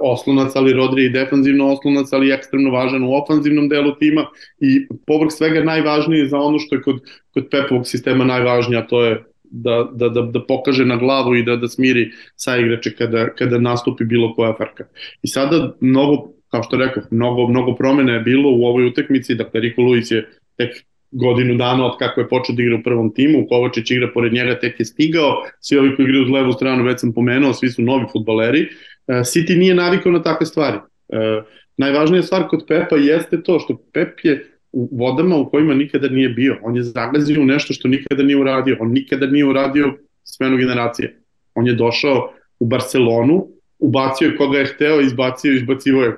[0.00, 4.26] oslonac, ali Rodri je defanzivno oslonac, ali ekstremno važan u ofanzivnom delu tima
[4.61, 7.00] i povrh svega najvažniji za ono što je kod,
[7.35, 11.42] kod Pepovog sistema najvažnije, a to je da, da, da, da pokaže na glavu i
[11.42, 14.85] da, da smiri sa igrače kada, kada nastupi bilo koja frka.
[15.22, 19.61] I sada mnogo, kao što rekao, mnogo, mnogo promene je bilo u ovoj utakmici, dakle
[19.61, 20.70] Riko Luis je tek
[21.11, 24.59] godinu dana od kako je počeo da igra u prvom timu, Kovačić igra pored njega,
[24.59, 27.83] tek je stigao, svi ovi koji igraju uz levu stranu, već sam pomenuo, svi su
[27.83, 28.61] novi futbaleri.
[28.61, 28.68] E,
[29.12, 30.79] City nije navikao na takve stvari.
[31.09, 31.42] E,
[31.77, 36.29] najvažnija stvar kod Pepa jeste to što Pep je u vodama u kojima nikada nije
[36.29, 36.59] bio.
[36.62, 38.77] On je zagazio u nešto što nikada nije uradio.
[38.81, 39.94] On nikada nije uradio
[40.25, 41.20] smenu generacije.
[41.55, 43.46] On je došao u Barcelonu,
[43.79, 46.16] ubacio je koga je hteo, izbacio, izbacivo je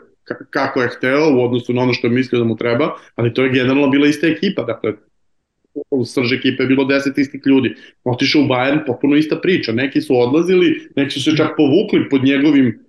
[0.51, 3.45] kako je hteo u odnosu na ono što je mislio da mu treba, ali to
[3.45, 4.93] je generalno bila ista ekipa, dakle
[5.91, 7.75] u srž ekipe je bilo 10 istih ljudi.
[8.05, 9.73] Otišao u Bayern, potpuno ista priča.
[9.73, 12.82] Neki su odlazili, neki su se čak povukli pod njegovim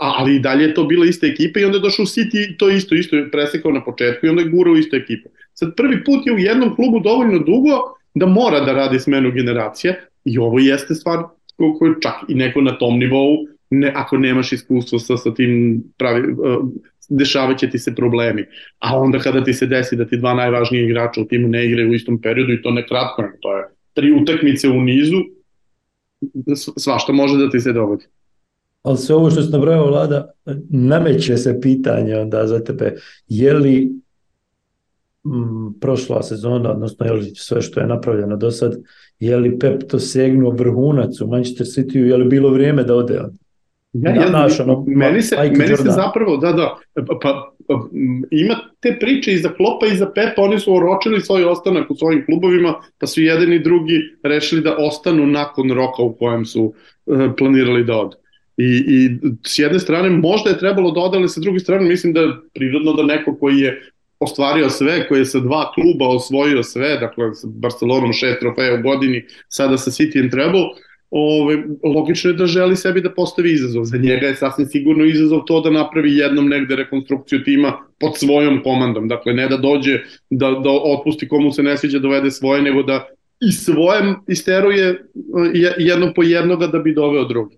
[0.00, 2.70] ali i dalje je to bila ista ekipa i onda je došao u City to
[2.70, 5.28] isto, isto je presekao na početku i onda je gurao istu ekipu.
[5.54, 7.70] Sad prvi put je u jednom klubu dovoljno dugo
[8.14, 11.22] da mora da radi smenu generacije i ovo jeste stvar
[11.56, 16.32] koju čak i neko na tom nivou, ne, ako nemaš iskustvo sa, sa tim pravi,
[16.32, 16.68] uh,
[17.08, 18.44] dešavat će ti se problemi.
[18.78, 21.90] A onda kada ti se desi da ti dva najvažnije igrača u timu ne igraju
[21.90, 25.22] u istom periodu i to ne kratko, to je tri utakmice u nizu,
[26.76, 28.04] svašta može da ti se dogodi.
[28.84, 30.30] Ali sve ovo što se nabrojao vlada,
[30.70, 32.94] nameće se pitanje onda za tebe,
[33.28, 33.92] je li
[35.24, 38.76] m, prošla sezona, odnosno je li sve što je napravljeno do sad,
[39.20, 43.20] je li Pep to segnuo vrhunac u Manchester City, je li bilo vrijeme da ode
[43.20, 43.30] on?
[43.92, 47.50] Ja, ja, naš, ono, meni se, meni se zapravo, da, da, pa, pa,
[48.30, 51.94] ima te priče i za Klopa i za Pepa, oni su oročili svoj ostanak u
[51.94, 56.74] svojim klubovima, pa su jedan i drugi rešili da ostanu nakon roka u kojem su
[57.06, 58.16] uh, planirali da odu.
[58.56, 59.10] I, I
[59.46, 62.32] s jedne strane možda je trebalo da ode, ali sa druge strane mislim da je
[62.54, 63.90] prirodno da neko koji je
[64.20, 68.82] ostvario sve, koji je sa dva kluba osvojio sve, dakle sa Barcelonom šest trofeja u
[68.82, 70.68] godini, sada sa City trebalo,
[71.10, 73.84] ove, logično je da želi sebi da postavi izazov.
[73.84, 78.62] Za njega je sasvim sigurno izazov to da napravi jednom negde rekonstrukciju tima pod svojom
[78.62, 79.08] komandom.
[79.08, 79.98] Dakle, ne da dođe,
[80.30, 83.06] da, da otpusti komu se ne sviđa, dovede svoje, nego da
[83.40, 84.98] i svojem isteruje e,
[85.78, 87.56] jedno po jednoga da bi doveo drugi.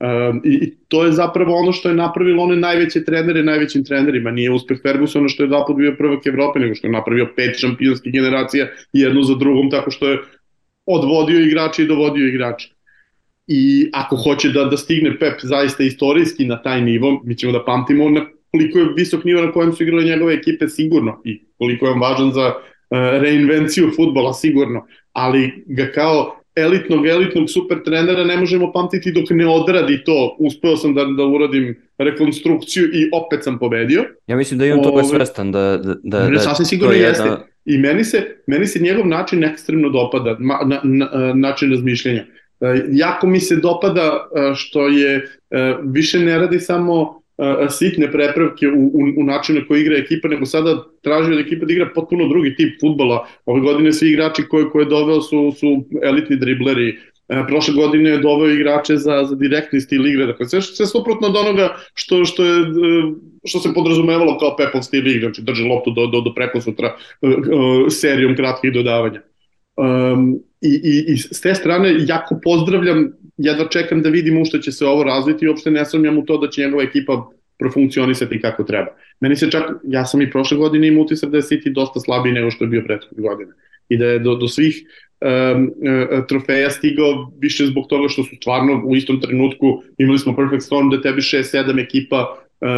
[0.00, 4.30] Um, i, to je zapravo ono što je napravilo one najveće trenere najvećim trenerima.
[4.30, 8.12] Nije uspeh Fergusona što je dva bio prvak Evrope, nego što je napravio pet šampionskih
[8.12, 10.18] generacija jednu za drugom tako što je
[10.86, 12.68] odvodio igrače i dovodio igrače.
[13.46, 17.64] I ako hoće da, da stigne Pep zaista istorijski na taj nivo, mi ćemo da
[17.64, 21.86] pamtimo na koliko je visok nivo na kojem su igrale njegove ekipe sigurno i koliko
[21.86, 28.24] je on važan za uh, reinvenciju futbola sigurno, ali ga kao elitnog, elitnog super trenera
[28.24, 30.36] ne možemo pamtiti dok ne odradi to.
[30.38, 34.04] Uspeo sam da, da uradim rekonstrukciju i opet sam pobedio.
[34.26, 35.52] Ja mislim da je on toga svestan.
[35.52, 37.22] Da, da, da, da, sasvim sigurno je jeste.
[37.22, 37.38] Jedna...
[37.64, 42.24] I meni se, meni se njegov način ekstremno dopada, ma, na, na, način razmišljenja.
[42.60, 45.22] E, jako mi se dopada e, što je e,
[45.84, 47.22] više ne radi samo
[47.70, 51.72] sitne prepravke u, u, u načinu koji igra ekipa, nego sada traži od ekipa da
[51.72, 53.26] igra potpuno drugi tip futbola.
[53.46, 56.96] Ove godine svi igrači koje, koje je doveo su, su elitni dribleri,
[57.28, 61.28] E, prošle godine je doveo igrače za, za direktni stil igre, dakle sve, sve suprotno
[61.28, 62.64] od onoga što, što, je,
[63.44, 66.96] što se podrazumevalo kao Pepov stil igre, znači drži loptu do, do, do preko sutra
[67.90, 69.20] serijom kratkih dodavanja.
[69.76, 74.58] Um, i, i, I s te strane jako pozdravljam, jedva čekam da vidim u što
[74.58, 78.40] će se ovo razviti i uopšte ne sumnjam u to da će njegova ekipa profunkcionisati
[78.40, 78.88] kako treba.
[79.20, 82.32] Meni se čak, ja sam i prošle godine imao utisak da je City dosta slabiji
[82.32, 83.52] nego što je bio prethodne godine.
[83.88, 84.82] I da je do, do svih
[85.20, 85.70] um,
[86.28, 90.90] trofeja stigao više zbog toga što su stvarno u istom trenutku imali smo Perfect Storm
[90.90, 92.68] da tebi 6-7 ekipa uh,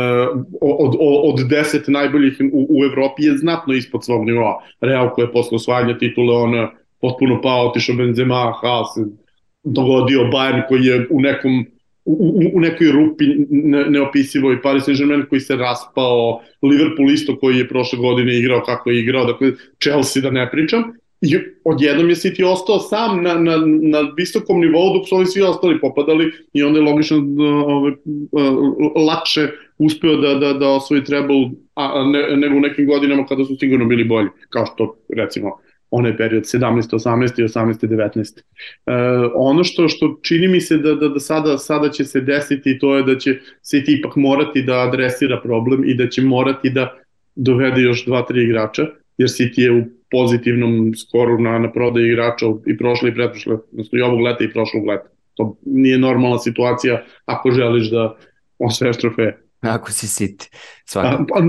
[0.60, 4.62] od, od, od 10 najboljih u, u Evropi je znatno ispod svog nivoa.
[4.80, 6.68] Real koji je posle osvajanja titule on
[7.00, 8.88] potpuno pao, otišao Benzema, Haas,
[9.62, 11.66] dogodio Bayern koji je u nekom
[12.04, 17.68] u, u nekoj rupi ne, neopisivoj Paris Saint-Germain koji se raspao, Liverpool isto koji je
[17.68, 20.82] prošle godine igrao kako je igrao, dakle Chelsea da ne pričam.
[21.20, 25.42] I odjednom je City ostao sam na, na, na visokom nivou dok su ovi svi
[25.42, 27.92] ostali popadali i onda je logično da ove,
[29.06, 33.56] lakše uspeo da, da, da osvoji treble a, ne, nego u nekim godinama kada su
[33.56, 35.58] sigurno bili bolji, kao što recimo
[35.90, 36.92] onaj period 17.
[36.92, 37.40] 18.
[37.40, 37.86] i 18.
[37.86, 38.40] 19.
[38.86, 42.78] Uh, ono što što čini mi se da, da, da sada, sada će se desiti
[42.78, 46.94] to je da će City ipak morati da adresira problem i da će morati da
[47.34, 48.86] dovede još dva, tri igrača,
[49.18, 53.98] jer City je u pozitivnom skoru na, na prodaju igrača i prošle i pretprošle, odnosno
[53.98, 55.08] i ovog leta i prošlog leta.
[55.34, 58.16] To nije normalna situacija ako želiš da
[58.58, 59.38] osveš trofeje.
[59.60, 60.48] Ako si City,
[60.84, 61.24] svakako.
[61.28, 61.40] Pa,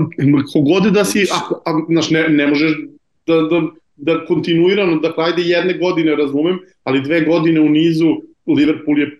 [0.52, 2.72] kogode da si, ako, a, znaš, ne, ne možeš
[3.26, 3.62] da, da
[3.96, 8.06] da kontinuirano, da ajde jedne godine razumem, ali dve godine u nizu
[8.46, 9.10] Liverpool je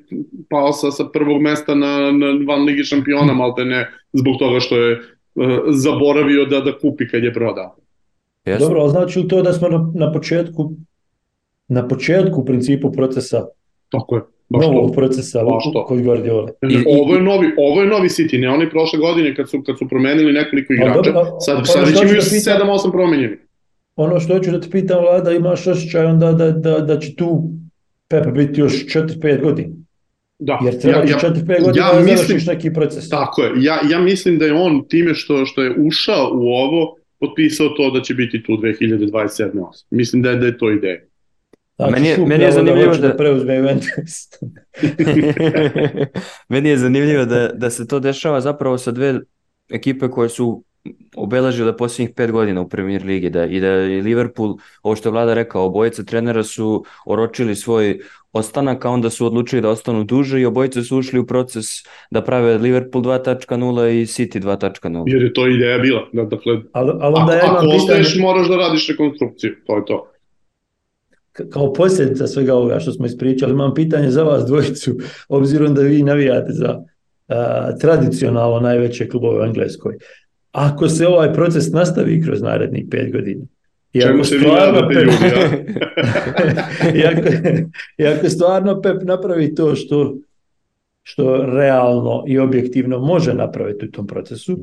[0.50, 4.76] pao sa, sa prvog mesta na, na van Ligi šampiona, malte ne, zbog toga što
[4.76, 7.76] je uh, zaboravio da, da kupi kad je prodao.
[8.44, 8.58] Yes.
[8.58, 10.72] Dobro, ali znači to da smo na, na početku
[11.68, 13.46] na početku u principu procesa
[13.92, 14.22] Tako je.
[14.48, 14.94] Baš novog to.
[14.94, 15.84] procesa baš to.
[15.84, 16.48] kod Guardiola.
[16.70, 19.78] I, ovo je novi, ovo je novi City, ne oni prošle godine kad su kad
[19.78, 21.12] su promenili nekoliko igrača.
[21.12, 23.36] Dobro, sad sad već imaju 7-8 da promenjeni.
[24.02, 27.50] Ono što hoću da te pitam, Vlada, imaš osjećaj onda da, da, da će tu
[28.08, 29.74] Pepe biti još 4-5 godina.
[30.38, 30.58] Da.
[30.64, 33.08] Jer treba ja, ja, 4-5 godina ja da mislim, neki proces.
[33.08, 33.52] Tako je.
[33.56, 37.90] Ja, ja mislim da je on time što, što je ušao u ovo potpisao to
[37.90, 39.66] da će biti tu 2027.
[39.90, 41.00] Mislim da je, da je to ideja.
[41.76, 44.28] Znači, meni je, meni je da zanimljivo da, da preuzme Juventus.
[46.48, 49.20] meni je zanimljivo da, da se to dešava zapravo sa dve
[49.70, 50.64] ekipe koje su
[51.16, 55.12] obeležile posljednjih pet godina u Premier Ligi da, i da je Liverpool, ovo što je
[55.12, 58.00] Vlada rekao, obojica trenera su oročili svoj
[58.32, 61.66] ostanak, a onda su odlučili da ostanu duže i obojice su ušli u proces
[62.10, 65.02] da prave Liverpool 2.0 i City 2.0.
[65.06, 66.08] Jer je to ideja bila.
[66.12, 68.22] Da, dakle, ali, ali onda ako, ja ako ostaješ, pitanje...
[68.22, 69.52] moraš da radiš rekonstrukciju.
[69.66, 70.08] To je to
[71.50, 74.90] kao posljedica svega ovoga što smo ispričali, imam pitanje za vas dvojicu,
[75.28, 76.82] obzirom da vi navijate za
[77.28, 79.94] a, tradicionalno najveće klubove u Engleskoj.
[80.52, 83.44] Ako se ovaj proces nastavi kroz narednih pet godina,
[83.92, 85.50] i ako stvarno Pep, ljudi, ja?
[87.00, 87.28] i, ako,
[87.98, 90.16] i ako stvarno Pep napravi to što,
[91.02, 94.58] što realno i objektivno može napraviti u tom procesu,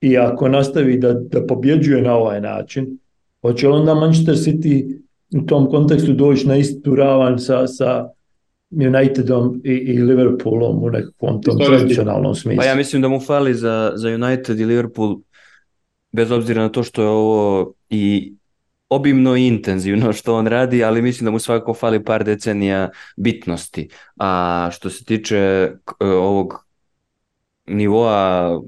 [0.00, 2.98] i ako nastavi da, da pobjeđuje na ovaj način,
[3.42, 4.98] hoće onda Manchester City
[5.34, 8.08] u tom kontekstu doći na istu ravan sa, sa
[8.76, 12.60] Unitedom i, i Liverpoolom u nekakvom tom tradicionalnom smislu.
[12.60, 15.16] Pa ja mislim da mu fali za, za United i Liverpool
[16.12, 18.32] bez obzira na to što je ovo i
[18.88, 23.88] obimno i intenzivno što on radi, ali mislim da mu svakako fali par decenija bitnosti.
[24.16, 26.66] A što se tiče ovog
[27.66, 28.60] nivoa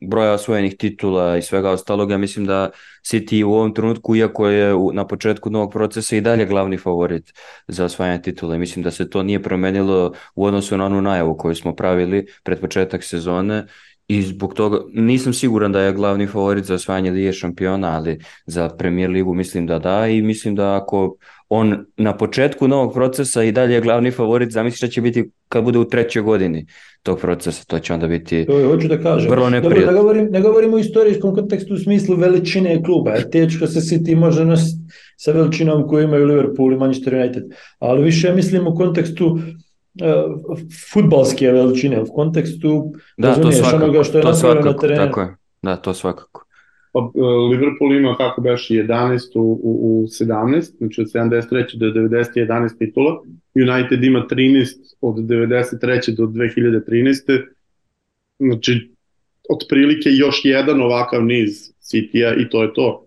[0.00, 2.70] broja osvojenih titula i svega ostalog, ja mislim da
[3.02, 7.32] City u ovom trenutku, iako je na početku novog procesa i dalje glavni favorit
[7.68, 8.56] za osvajanje titula.
[8.56, 12.26] I mislim da se to nije promenilo u odnosu na onu najavu koju smo pravili
[12.42, 13.66] pred početak sezone
[14.08, 18.68] i zbog toga nisam siguran da je glavni favorit za osvajanje Lige šampiona, ali za
[18.68, 21.16] Premier ligu mislim da da i mislim da ako
[21.52, 25.64] on na početku novog procesa i dalje je glavni favorit, zamisli da će biti kad
[25.64, 26.66] bude u trećoj godini
[27.02, 29.30] tog procesa, to će onda biti to je, hoću da kažem.
[29.30, 29.92] vrlo neprijatno.
[29.92, 33.80] Dobro, ne govorim, ne govorim u istorijskom kontekstu u smislu veličine kluba, jer tečko se
[33.80, 34.78] City može nositi
[35.16, 37.42] sa veličinom koju imaju Liverpool i Manchester United,
[37.78, 40.58] ali više mislim u kontekstu uh,
[40.92, 45.06] futbalske veličine, u kontekstu da, to svakako, onoga što je napravljeno na terenu.
[45.06, 46.49] Tako je, da, to svakako.
[46.92, 51.76] Pa, e, Liverpool ima kako beš 11 u, u, u 17, znači od 73.
[51.76, 52.24] do 90.
[52.34, 53.22] 11 titula.
[53.54, 54.66] United ima 13
[55.00, 56.16] od 93.
[56.16, 57.46] do 2013.
[58.38, 58.90] Znači,
[59.50, 63.06] otprilike još jedan ovakav niz City-a i to je to.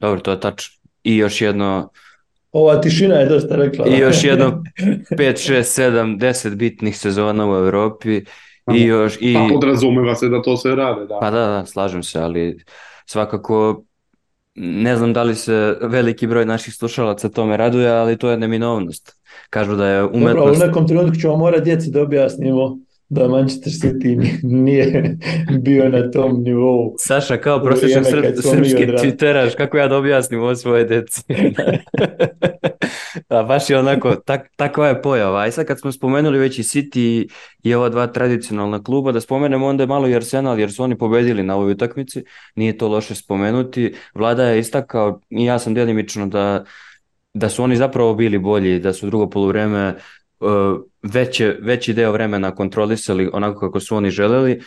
[0.00, 0.74] Dobro, to je tačno.
[1.04, 1.90] I još jedno...
[2.52, 3.86] Ova tišina je dosta rekla.
[3.88, 8.24] I još jedno 5, 6, 7, 10 bitnih sezona u Evropi
[8.72, 9.34] I još, i...
[9.34, 11.18] Pa podrazumeva se da to sve rade, da.
[11.20, 12.58] Pa da, da, slažem se, ali
[13.06, 13.84] svakako
[14.54, 19.20] ne znam da li se veliki broj naših slušalaca tome raduje, ali to je neminovnost.
[19.50, 20.36] Kažu da je umetnost...
[20.36, 25.16] Dobro, u nekom trenutku ćemo morati djeci da objasnimo da Manchester City nije
[25.60, 26.94] bio na tom nivou.
[26.98, 31.22] Saša, kao prosječan srp, srpski twitteraš, kako ja da objasnim ovo svoje deci.
[33.28, 35.46] A baš je onako, tak, takva je pojava.
[35.46, 37.28] I sad kad smo spomenuli već i City
[37.62, 41.42] i ova dva tradicionalna kluba, da spomenemo onda malo i Arsenal, jer su oni pobedili
[41.42, 43.94] na ovoj utakmici, nije to loše spomenuti.
[44.14, 46.64] Vlada je istakao, i ja sam delimično da
[47.34, 49.94] da su oni zapravo bili bolji, da su drugo poluvreme
[51.02, 54.60] veće, veći deo vremena kontrolisali onako kako su oni želeli.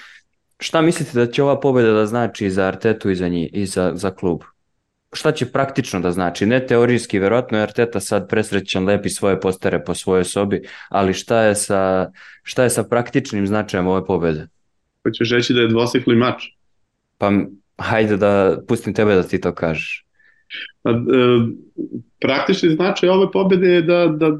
[0.59, 3.91] Šta mislite da će ova pobeda da znači za Artetu i za njih i za,
[3.95, 4.41] za klub?
[5.13, 6.45] Šta će praktično da znači?
[6.45, 11.41] Ne teorijski, verovatno je Arteta sad presrećan, lepi svoje postere po svojoj sobi, ali šta
[11.41, 12.11] je sa,
[12.43, 14.47] šta je sa praktičnim značajem ove pobede?
[15.03, 16.43] Hoćeš reći da je dvosikli mač?
[17.17, 17.32] Pa
[17.78, 20.05] hajde da pustim tebe da ti to kažeš.
[20.82, 20.95] Pa, e,
[22.19, 24.32] praktični značaj ove pobede je da, da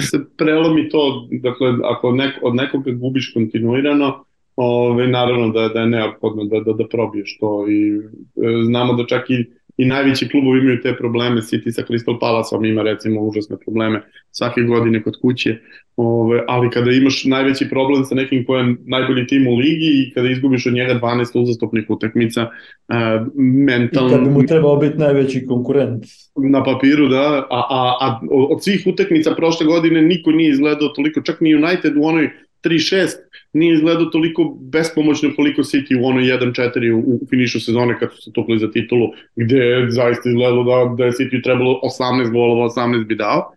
[0.00, 4.24] se prelomi to, dakle, ako nek, od nekoga gubiš kontinuirano,
[4.56, 9.06] ove, naravno da, da je neophodno da, da, da probiješ to i e, znamo da
[9.06, 9.44] čak i
[9.76, 14.60] i najveći klubovi imaju te probleme, City sa Crystal Palaceom ima recimo užasne probleme svake
[14.62, 15.56] godine kod kuće,
[15.96, 20.10] Ove, ali kada imaš najveći problem sa nekim ko je najbolji tim u ligi i
[20.14, 24.08] kada izgubiš od njega 12 uzastopnih utakmica, uh, mentalno...
[24.08, 26.04] I kada mu trebao biti najveći konkurent.
[26.36, 31.20] Na papiru, da, a, a, a od svih utakmica prošle godine niko nije izgledao toliko,
[31.20, 32.30] čak ni United u onoj
[32.64, 33.08] 3-6
[33.52, 38.22] nije izgledao toliko bespomoćno koliko City u onoj 1-4 u, u finišu sezone kad su
[38.22, 42.68] se tukli za titulu, gde je zaista izgledalo da, da je City trebalo 18 golova,
[42.68, 43.52] 18 bi dao.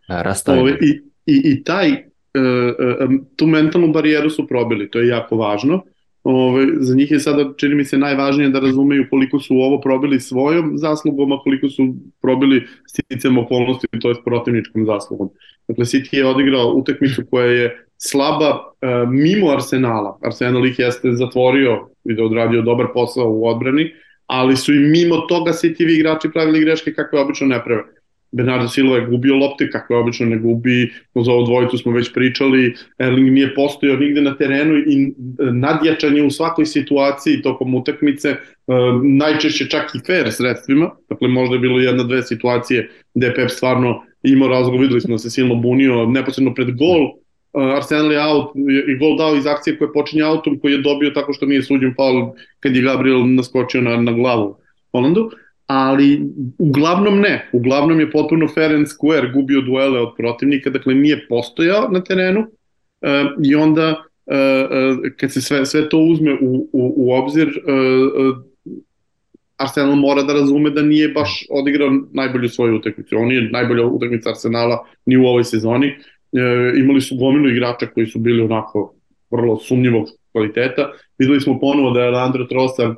[0.60, 1.98] Ove, i, i, I taj, uh,
[3.10, 5.84] uh, tu mentalnu barijeru su probili, to je jako važno.
[6.24, 10.20] Ove, za njih je sada, čini mi se, najvažnije da razumeju koliko su ovo probili
[10.20, 15.30] svojom zaslugom, a koliko su probili sticam okolnosti, to je protivničkom zaslugom.
[15.68, 20.18] Dakle, City je odigrao utakmicu koja je slaba uh, mimo Arsenala.
[20.24, 23.92] Arsenal ih jeste zatvorio i da odradio dobar posao u odbrani,
[24.28, 27.84] ali su i mimo toga City igrači pravili greške kakve obično ne prave.
[28.32, 32.14] Bernardo Silva je gubio lopte, kako je obično ne gubi, za ovo dvojicu smo već
[32.14, 38.30] pričali, Erling nije postojao nigde na terenu i e, nadjačanje u svakoj situaciji tokom utakmice,
[38.30, 38.38] e,
[39.04, 43.50] najčešće čak i fair sredstvima, dakle možda je bilo jedna, dve situacije gde je Pep
[43.50, 47.10] stvarno imao razgovor, videli smo da se silno bunio neposredno pred gol,
[47.54, 48.52] Arsenal je out
[48.88, 51.94] i gol dao iz akcije koja počinje autom koji je dobio tako što nije suđen
[51.96, 54.58] faul kad je Gabriel naskočio na, na glavu
[54.92, 55.32] Holandu,
[55.68, 56.22] ali
[56.58, 61.90] uglavnom ne, uglavnom je potpuno fair and square gubio duele od protivnika, dakle nije postojao
[61.92, 63.90] na terenu uh, i onda
[64.26, 68.38] uh, uh, kad se sve, sve to uzme u, u, u obzir uh, uh,
[69.58, 73.18] Arsenal mora da razume da nije baš odigrao najbolju svoju utakmicu.
[73.18, 75.96] On je najbolja utakmica Arsenala ni u ovoj sezoni
[76.34, 78.94] e, imali su gomilu igrača koji su bili onako
[79.32, 80.92] vrlo sumnjivog kvaliteta.
[81.18, 82.96] Videli smo ponovo da je Leandro Trossard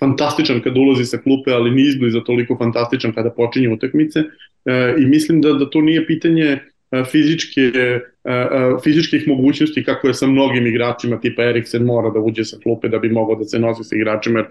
[0.00, 4.20] fantastičan kada ulazi sa klupe, ali ni izbliza toliko fantastičan kada počinje utakmice.
[4.64, 6.58] E, I mislim da, da to nije pitanje
[6.90, 8.40] e, fizičke, e, e,
[8.84, 12.98] fizičkih mogućnosti kako je sa mnogim igračima tipa Eriksen mora da uđe sa klupe da
[12.98, 14.48] bi mogao da se nosi sa igračima jer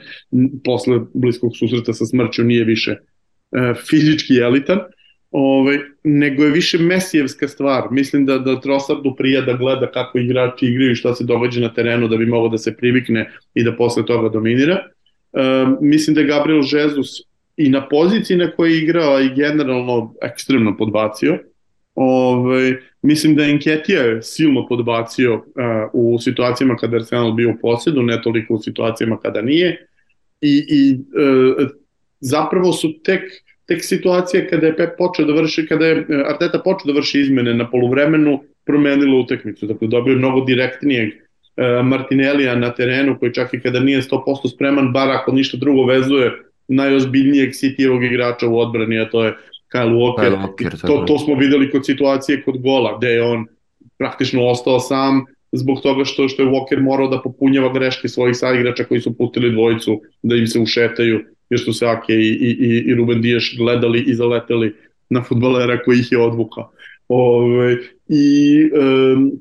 [0.63, 2.95] posle bliskog susreta sa smrću nije više
[3.89, 4.79] fizički elitan.
[5.35, 7.83] Ove, nego je više mesijevska stvar.
[7.91, 11.73] Mislim da, da Trossardu prija da gleda kako igrači igraju i šta se događa na
[11.73, 14.77] terenu da bi mogo da se privikne i da posle toga dominira.
[15.33, 15.39] E,
[15.81, 17.09] mislim da je Gabriel Jesus
[17.57, 21.39] i na poziciji na kojoj je igrao i generalno ekstremno podbacio.
[21.95, 25.43] Ove, mislim da je Enketija silno podbacio uh,
[25.93, 29.87] u situacijama kada Arsenal bio u posjedu, ne toliko u situacijama kada nije.
[30.41, 31.67] I, i uh,
[32.19, 33.21] zapravo su tek
[33.65, 37.21] tek situacija kada je Pep počeo da vrši, kada je e, Arteta počeo da vrši
[37.21, 39.65] izmene na poluvremenu, promenila utakmicu.
[39.65, 44.93] Dakle, dobio mnogo direktnijeg uh, Martinellija na terenu, koji čak i kada nije 100% spreman,
[44.93, 46.31] bar ako ništa drugo vezuje
[46.67, 49.33] najozbiljnijeg City-evog igrača u odbrani, a to je
[49.73, 50.29] Kyle Walker.
[50.29, 53.45] Kyle Walker to, to smo videli kod situacije kod gola, gde je on
[53.97, 58.83] praktično ostao sam zbog toga što što je Walker morao da popunjava greške svojih saigrača
[58.83, 62.29] koji su putili dvojicu da im se ušetaju jer su se Ake i,
[62.59, 64.75] i, i Ruben Diješ gledali i zaleteli
[65.09, 66.71] na futbolera koji ih je odvukao.
[67.07, 67.77] Ove,
[68.07, 68.69] I,
[69.15, 69.31] um,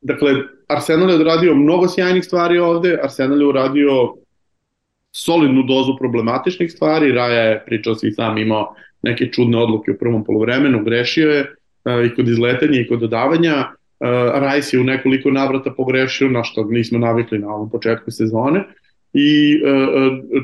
[0.00, 0.34] dakle,
[0.68, 4.14] Arsenal je odradio mnogo sjajnih stvari ovde, Arsenal je uradio
[5.12, 10.24] solidnu dozu problematičnih stvari, Raja je, pričao si sam, imao neke čudne odluke u prvom
[10.24, 15.30] polovremenu, grešio je uh, i kod izletanja i kod dodavanja, uh, Rajs je u nekoliko
[15.30, 18.64] navrata pogrešio, na što nismo navikli na ovom početku sezone,
[19.12, 20.42] i uh,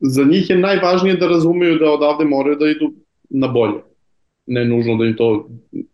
[0.00, 2.92] za njih je najvažnije da razumeju da odavde moraju da idu
[3.30, 3.80] na bolje.
[4.46, 5.48] Ne nužno da im to,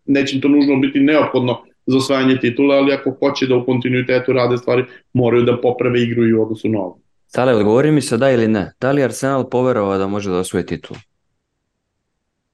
[0.05, 4.33] neće im to nužno biti neophodno za osvajanje titula, ali ako hoće da u kontinuitetu
[4.33, 6.99] rade stvari, moraju da poprave igru i u odnosu na ovo.
[7.27, 8.73] Sale, odgovori mi se da ili ne.
[8.81, 10.97] Da li Arsenal poverovao da može da osvoje titul?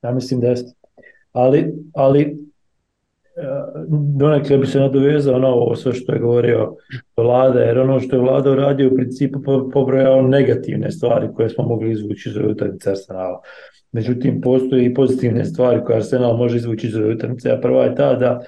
[0.03, 0.71] Ja mislim da jeste.
[1.31, 2.37] Ali, ali
[4.17, 6.75] donekle bi se nadovezao na ovo sve što je govorio
[7.17, 9.39] vlada, jer ono što je vlada uradio u principu
[9.73, 13.41] pobrojao negativne stvari koje smo mogli izvući iz ove utakmice Arsenala.
[13.91, 17.95] Međutim, postoje i pozitivne stvari koje Arsenal može izvući iz ove utakmice, a prva je
[17.95, 18.39] ta da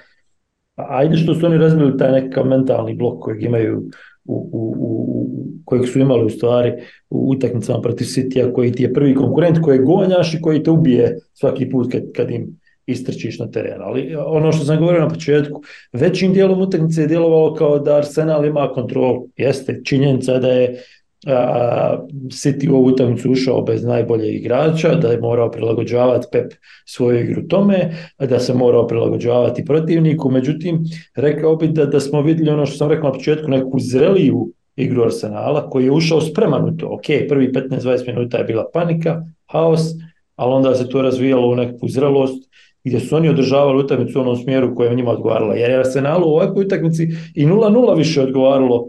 [0.76, 3.82] ajde što su oni razbili taj nekakav mentalni blok kojeg imaju
[4.24, 5.28] u, u, u,
[5.64, 6.72] kojeg su imali u stvari
[7.10, 11.18] u utakmicama protiv City-a koji ti je prvi konkurent koji gonjaš i koji te ubije
[11.32, 13.82] svaki put kad, kad im istrčiš na teren.
[13.82, 15.62] Ali ono što sam govorio na početku,
[15.92, 19.22] većim dijelom utakmice je djelovalo kao da Arsenal ima kontrol.
[19.36, 20.82] Jeste činjenica da je
[21.26, 26.52] a, City u ovu utakmicu ušao bez najbolje igrača, da je morao prilagođavati Pep
[26.84, 30.84] svoju igru tome, da se morao prilagođavati protivniku, međutim,
[31.16, 35.02] rekao bih da, da smo videli ono što sam rekao na početku, neku zreliju igru
[35.02, 36.86] Arsenala, koji je ušao spreman u to.
[36.86, 39.80] Ok, prvi 15-20 minuta je bila panika, haos,
[40.36, 42.48] ali onda se to razvijalo u nekakvu zrelost
[42.86, 45.54] gdje su oni održavali utakmicu u onom smjeru koja je njima odgovarala.
[45.54, 48.88] Jer je Arsenalu u ovakvoj utakmici i 0-0 više odgovaralo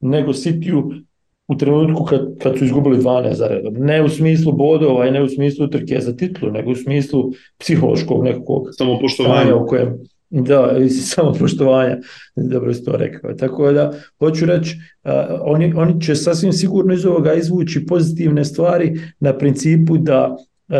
[0.00, 1.02] nego Cityu
[1.48, 3.74] u trenutku kad, kad su izgubili 12 za redom.
[3.74, 8.24] Ne u smislu bodova i ne u smislu utrke za titlu, nego u smislu psihološkog
[8.24, 9.98] nekog samopoštovanja u kojem
[10.30, 10.76] Da,
[11.14, 11.98] samo poštovanja,
[12.36, 13.34] dobro si to rekao.
[13.34, 19.00] Tako da, hoću reći, uh, oni, oni će sasvim sigurno iz ovoga izvući pozitivne stvari
[19.20, 20.76] na principu da uh,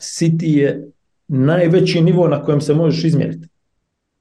[0.00, 0.90] City je
[1.28, 3.48] najveći nivo na kojem se možeš izmjeriti.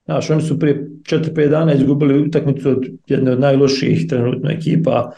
[0.05, 5.11] Znaš, oni su prije 4-5 dana izgubili utakmicu od jedne od najlošijih trenutno ekipa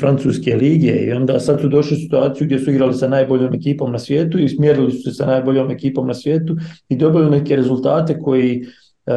[0.00, 3.92] francuske lige i onda sad su došli u situaciju gdje su igrali sa najboljom ekipom
[3.92, 6.56] na svijetu i smjerili su se sa najboljom ekipom na svijetu
[6.88, 8.62] i dobili neke rezultate koji
[9.06, 9.12] uh,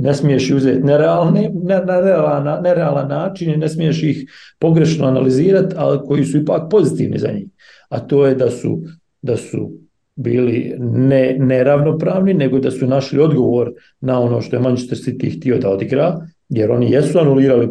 [0.00, 1.50] ne smiješ uzeti nerealne,
[1.86, 7.28] nerealan, nerealan način i ne smiješ ih pogrešno analizirati, ali koji su ipak pozitivni za
[7.28, 7.46] njih.
[7.88, 8.82] A to je da su,
[9.22, 9.83] da su
[10.16, 15.58] bili ne, neravnopravni, nego da su našli odgovor na ono što je Manchester City htio
[15.58, 17.68] da odigra, jer oni jesu anulirali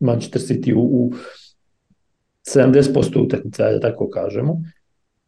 [0.00, 1.12] Manchester City u, u
[2.54, 4.62] 70% utakmica, da tako kažemo,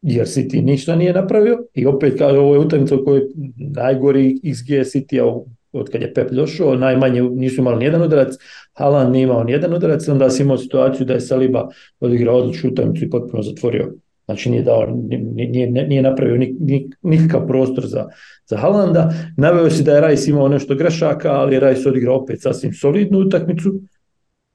[0.03, 3.23] jer City ništa nije napravio i opet kaže ovo je utakmica u kojoj
[3.57, 5.43] najgori XG City
[5.73, 8.35] od kad je Pep došao, najmanje nisu imali nijedan udarac,
[8.73, 11.69] Haaland nije imao nijedan udarac, onda si imao situaciju da je Saliba
[12.01, 13.93] odigrao odličnu utakmicu i potpuno zatvorio
[14.29, 14.87] Znači nije, dao,
[15.35, 18.07] nije, nije napravio nik, nik, nikakav prostor za,
[18.47, 19.13] za Halanda.
[19.37, 23.19] Naveo si da je Rajs imao nešto grešaka, ali je Rajs odigrao opet sasvim solidnu
[23.19, 23.75] utakmicu,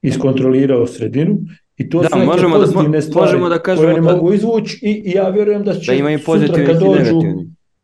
[0.01, 1.37] iskontrolirao sredinu
[1.77, 4.07] i to da, su neke možemo da- pozitivne da, stvari možemo da kažemo koje oni
[4.07, 7.21] da, mogu izvući i, i ja vjerujem da će da imaju sutra kad dođu,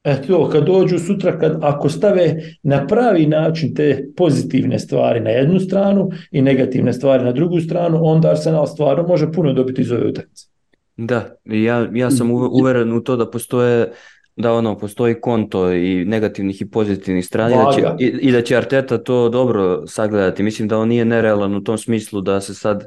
[0.03, 5.59] eto, kad dođu sutra, kad, ako stave na pravi način te pozitivne stvari na jednu
[5.59, 10.07] stranu i negativne stvari na drugu stranu, onda Arsenal stvarno može puno dobiti iz ove
[10.07, 10.58] utakmice.
[11.05, 13.91] Da, ja, ja sam uveren u to da postoje
[14.35, 18.41] da ono postoji konto i negativnih i pozitivnih strana i da, će, i, i da
[18.41, 20.43] će Arteta to dobro sagledati.
[20.43, 22.85] Mislim da on nije nerealan u tom smislu da se sad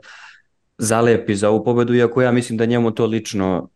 [0.78, 3.68] zalepi za ovu pobedu, iako ja mislim da njemu to lično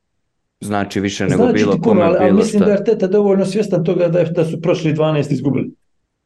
[0.61, 2.65] znači više nego znači bilo kome ali, ali mislim šta.
[2.65, 5.71] da je Arteta dovoljno svjestan toga da, je, da su prošli 12 izgubili.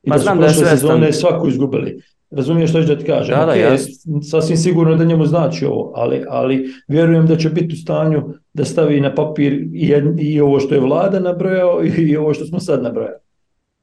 [0.02, 0.78] I Ma da znam da je svjestan.
[0.78, 2.02] sezone svaku izgubili.
[2.30, 3.38] Razumiješ što ću da ti kažem?
[3.38, 3.76] Da, da, okay, ja.
[4.22, 8.22] Sasvim sigurno da njemu znači ovo, ali, ali vjerujem da će biti u stanju
[8.52, 12.44] da stavi na papir i, i ovo što je vlada nabrojao i, i ovo što
[12.44, 13.18] smo sad nabrojali.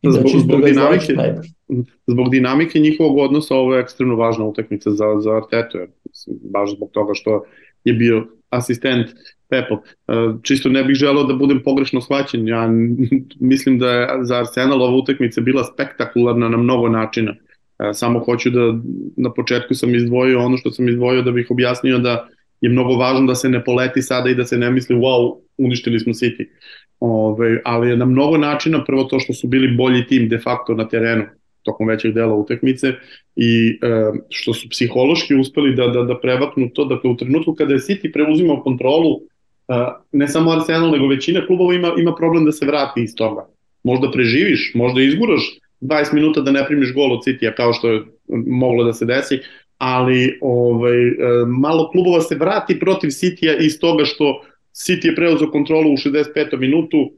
[0.02, 1.14] I zbog, da zbog, dinamike,
[2.08, 5.88] zbog dinamike njihovog odnosa ovo je ekstremno važna utakmica za, za Artetu, jer,
[6.54, 7.44] baš zbog toga što
[7.84, 9.08] je bio asistent
[9.50, 9.76] Pepo.
[10.08, 12.70] E, čisto ne bih želeo da budem pogrešno shvaćen, ja
[13.40, 17.36] mislim da je za Arsenal ova utakmica bila spektakularna na mnogo načina
[17.94, 18.74] samo hoću da
[19.18, 22.28] na početku sam izdvojio ono što sam izdvojio da bih objasnio da
[22.62, 26.00] je mnogo važno da se ne poleti sada i da se ne misli wow, uništili
[26.00, 26.46] smo City.
[27.00, 30.74] Ove, ali je na mnogo načina prvo to što su bili bolji tim de facto
[30.74, 31.26] na terenu
[31.64, 32.94] tokom većeg dela utakmice
[33.36, 37.74] i e, što su psihološki uspeli da, da, da prevaknu to, dakle u trenutku kada
[37.74, 39.20] je City preuzimao kontrolu,
[39.68, 39.74] e,
[40.12, 43.46] ne samo Arsenal, nego većina klubova ima, ima problem da se vrati iz toga.
[43.84, 48.02] Možda preživiš, možda izguraš 20 minuta da ne primiš gol od City-a kao što je
[48.48, 49.40] moglo da se desi,
[49.78, 51.14] ali ovaj, e,
[51.48, 54.42] malo klubova se vrati protiv City-a iz toga što
[54.74, 56.58] City je preuzeo kontrolu u 65.
[56.58, 57.12] minutu,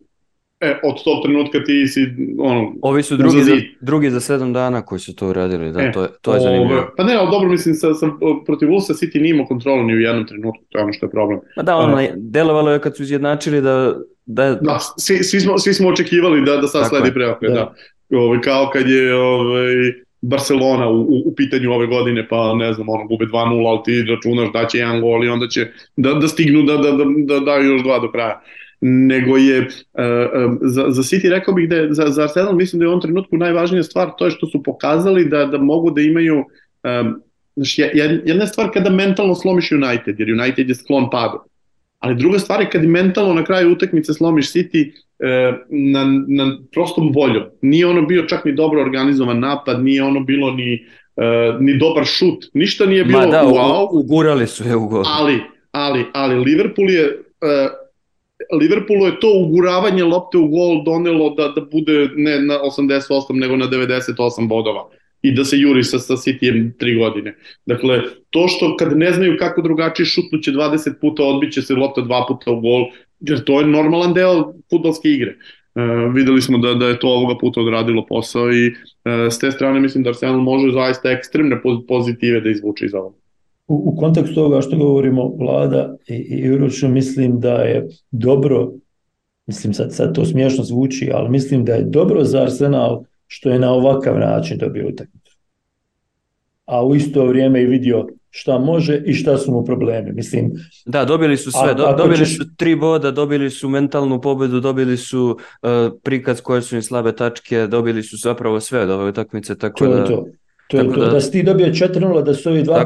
[0.61, 2.07] E, od tog trenutka ti si
[2.39, 5.91] ono Ovi su drugi za, drugi za 7 dana koji su to uradili, da, e,
[5.91, 6.79] to je to je zanimljivo.
[6.79, 8.07] Ove, pa ne, al dobro mislim sa, sa
[8.45, 11.09] protiv Ulsa City nije imao kontrolu ni u jednom trenutku, to je ono što je
[11.09, 11.39] problem.
[11.55, 13.95] Pa da, ono delovalo je kad su izjednačili da
[14.25, 17.55] da, da svi, svi, smo, svi smo očekivali da, da sad Tako sledi preokret, da.
[17.55, 17.73] da
[18.11, 19.73] ovaj, kao kad je ovaj,
[20.21, 24.53] Barcelona u, u, pitanju ove godine, pa ne znam, ono, gube 2-0, ali ti računaš
[24.53, 27.71] da će jedan gol i onda će da, da stignu da, da, da, da daju
[27.71, 28.41] još dva do kraja.
[28.81, 29.67] Nego je uh,
[30.61, 33.01] za, za City rekao bih da je za, za Arsenal mislim da je u ovom
[33.01, 37.21] trenutku najvažnija stvar to je što su pokazali da, da mogu da imaju um,
[37.55, 37.89] znači,
[38.25, 41.39] jedna stvar kada mentalno slomiš United, jer United je sklon padu
[41.99, 44.91] ali druga stvar je kad mentalno na kraju utakmice slomiš City
[45.69, 47.43] na, na prostom voljom.
[47.61, 50.73] Nije ono bio čak ni dobro organizovan napad, nije ono bilo ni,
[51.15, 53.87] e, ni dobar šut, ništa nije bilo Ma da, wow.
[53.91, 55.03] ugurali su je u gol.
[55.05, 55.39] Ali,
[55.71, 57.03] ali, ali Liverpool je
[57.41, 57.67] e,
[58.61, 63.55] Liverpoolu je to uguravanje lopte u gol donelo da, da bude ne na 88 nego
[63.55, 64.89] na 98 bodova
[65.21, 67.35] i da se juri sa, sa Cityjem tri godine.
[67.65, 72.25] Dakle, to što kad ne znaju kako drugačije šutnuće 20 puta, odbiće se lopta dva
[72.27, 72.85] puta u gol,
[73.19, 75.35] jer to je normalan deo futbolske igre.
[75.75, 78.75] Uh, videli smo da, da je to ovoga puta odradilo posao i uh,
[79.31, 83.15] s te strane mislim da Arsenal može zaista ekstremne pozitive da izvuče iz ovoga.
[83.69, 88.71] u, u kontekstu ovoga što govorimo vlada i, i Urošu, mislim da je dobro,
[89.47, 93.59] mislim sad, sad to smiješno zvuči, ali mislim da je dobro za Arsenal što je
[93.59, 95.37] na ovakav način dobio utakmicu.
[96.65, 100.11] A u isto vrijeme i vidio šta može i šta su mu problemi.
[100.11, 100.51] Mislim,
[100.85, 104.97] Da, dobili su sve, do- dobili ćeš- su tri boda, dobili su mentalnu pobedu, dobili
[104.97, 105.69] su uh,
[106.03, 109.91] prikaz koje su im slabe tačke, dobili su zapravo sve od ove utakmice, tako to
[109.91, 110.05] da...
[110.05, 110.25] to.
[110.67, 111.01] To je tako to.
[111.01, 112.77] da- Da si ti dobio 4-0, da su ovi dva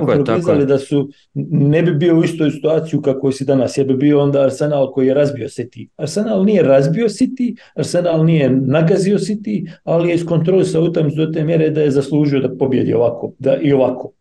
[0.54, 0.66] je.
[0.66, 1.10] da su,
[1.52, 5.08] ne bi bio u istoj situaciji kako si danas, jer bi bio onda Arsenal koji
[5.08, 5.88] je razbio City.
[5.98, 11.70] Arsenal nije razbio City, Arsenal nije nagazio City, ali je iskontrolisao utakmicu do te mjere
[11.70, 14.12] da je zaslužio da pobjedi ovako, da i ovako.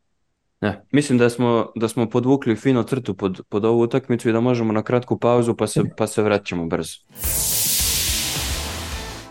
[0.63, 4.41] Ne, mislim da smo, da smo podvukli fino crtu pod, pod ovu utakmicu i da
[4.41, 6.99] možemo na kratku pauzu pa se, pa se vraćamo brzo.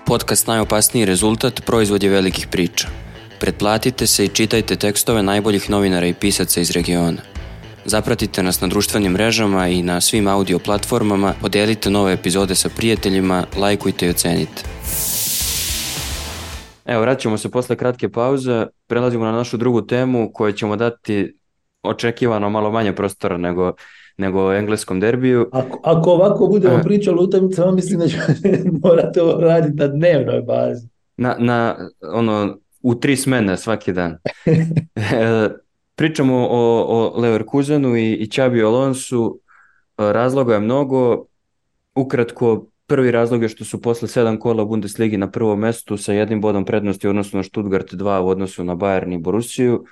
[0.05, 2.87] Podcast Najopasniji rezultat proizvod je velikih priča.
[3.39, 7.21] Pretplatite se i čitajte tekstove najboljih novinara i pisaca iz regiona.
[7.85, 13.45] Zapratite nas na društvenim mrežama i na svim audio platformama, podelite nove epizode sa prijateljima,
[13.57, 14.63] lajkujte i ocenite.
[16.91, 21.37] Evo, vraćamo se posle kratke pauze, prelazimo na našu drugu temu koju ćemo dati
[21.83, 23.73] očekivano malo manje prostora nego,
[24.17, 25.49] nego o engleskom derbiju.
[25.51, 26.83] Ako, ako ovako budemo E.
[26.83, 28.17] pričali o utakmicama, mislim da ću
[28.83, 30.87] morati ovo raditi na dnevnoj bazi.
[31.17, 31.75] Na, na,
[32.13, 34.17] ono, u tri smene svaki dan.
[34.95, 35.49] E,
[35.95, 39.39] Pričamo o, o Leverkusenu i, i Xabi Alonsu,
[39.97, 41.25] E, razloga je mnogo,
[41.95, 46.41] ukratko prvi razlog je što su posle sedam kola Bundesligi na prvom mestu sa jednim
[46.41, 49.85] bodom prednosti u odnosu na Stuttgart 2 u odnosu na Bayern i Borussiju,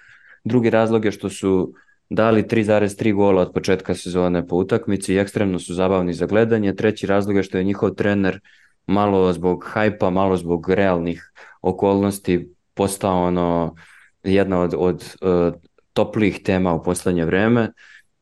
[0.44, 1.74] drugi razlog je što su
[2.10, 7.08] dali 3,3 gola od početka sezone po utakmici i ekstremno su zabavni za gledanje, treći
[7.08, 8.40] razlog je što je njihov trener
[8.88, 11.32] malo zbog hajpa, malo zbog realnih
[11.62, 13.76] okolnosti postao ono
[14.24, 15.54] jedna od, od uh,
[15.94, 17.72] toplih tema u poslednje vreme,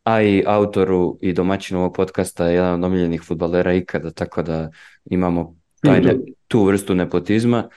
[0.08, 4.70] a i autoru i domaćinu ovog podcasta je jedan od omiljenih futbalera ikada, tako da
[5.05, 6.16] imamo taj ne,
[6.47, 7.70] tu vrstu nepotizma.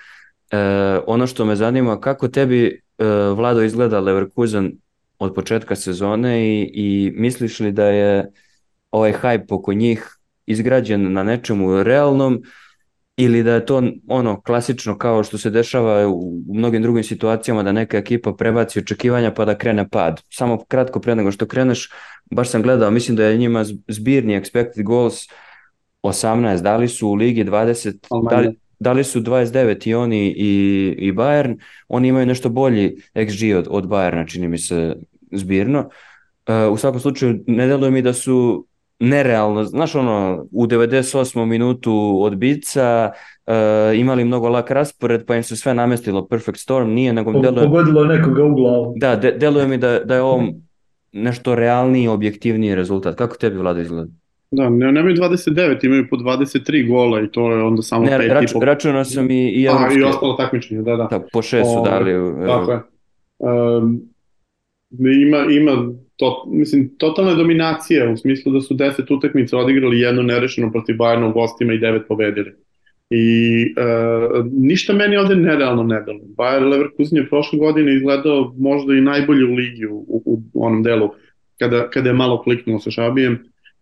[0.50, 0.58] E,
[1.06, 3.04] ono što me zanima, kako tebi e,
[3.36, 4.72] Vlado izgleda Leverkusen
[5.18, 8.32] od početka sezone i, i misliš li da je
[8.90, 10.16] ovaj hype oko njih
[10.46, 12.42] izgrađen na nečemu realnom
[13.22, 16.12] ili da je to ono klasično kao što se dešava u,
[16.48, 20.20] u mnogim drugim situacijama da neka ekipa prebaci očekivanja pa da krene pad.
[20.28, 21.90] Samo kratko pre nego što kreneš,
[22.30, 25.28] baš sam gledao, mislim da je njima zbirni expected goals
[26.02, 30.34] 18, da li su u ligi 20, da li, da li su 29 i oni
[30.36, 31.58] i, i Bayern,
[31.88, 34.96] oni imaju nešto bolji XG od, od Bayerna, čini mi se
[35.32, 35.88] zbirno.
[36.48, 38.66] Uh, u svakom slučaju, ne deluje mi da su
[39.00, 41.44] nerealno, znaš ono, u 98.
[41.44, 43.10] minutu odbica,
[43.46, 43.54] uh,
[43.98, 47.64] imali mnogo lak raspored, pa im se sve namestilo perfect storm, nije, nego deluje...
[47.64, 48.94] Pogodilo nekoga u glavu.
[48.96, 50.44] Da, de, deluje mi da, da je ovo
[51.12, 53.14] nešto realniji, objektivniji rezultat.
[53.14, 54.10] Kako tebi, Vlado, izgleda?
[54.50, 58.28] Da, ne, nemaju 29, imaju po 23 gola i to je onda samo ne, 5
[58.28, 58.64] rač, i po...
[58.64, 61.04] Računao sam i, i A, i ostalo takmičenje, da, da.
[61.10, 62.14] Da, po šest su dali.
[62.14, 62.80] O, tako je.
[63.38, 64.00] Um,
[64.98, 70.72] ima, ima to, mislim, totalna dominacija u smislu da su 10 utakmica odigrali jedno nerešeno
[70.72, 72.52] protiv Bayerna u gostima i 9 pobedili.
[73.10, 76.18] I uh, ništa meni ovde nerealno ne dalo.
[76.36, 80.82] Bayer Leverkusen je prošle godine izgledao možda i najbolje u ligi u, u, u onom
[80.82, 81.10] delu
[81.58, 83.38] kada, kada je malo kliknuo sa Šabijem.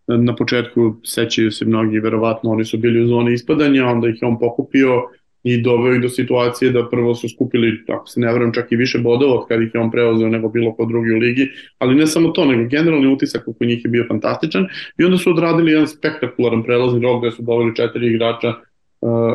[0.07, 4.27] Na početku sećaju se mnogi, verovatno oni su bili u zoni ispadanja, onda ih je
[4.27, 5.03] on pokupio
[5.43, 8.75] i doveo ih do situacije da prvo su skupili, ako se ne vrem, čak i
[8.75, 11.95] više bodova od kada ih je on preozeo nego bilo ko drugi u ligi, ali
[11.95, 14.67] ne samo to, nego generalni utisak oko njih je bio fantastičan
[14.97, 18.53] i onda su odradili jedan spektakularan prelazni rok gde su doveli četiri igrača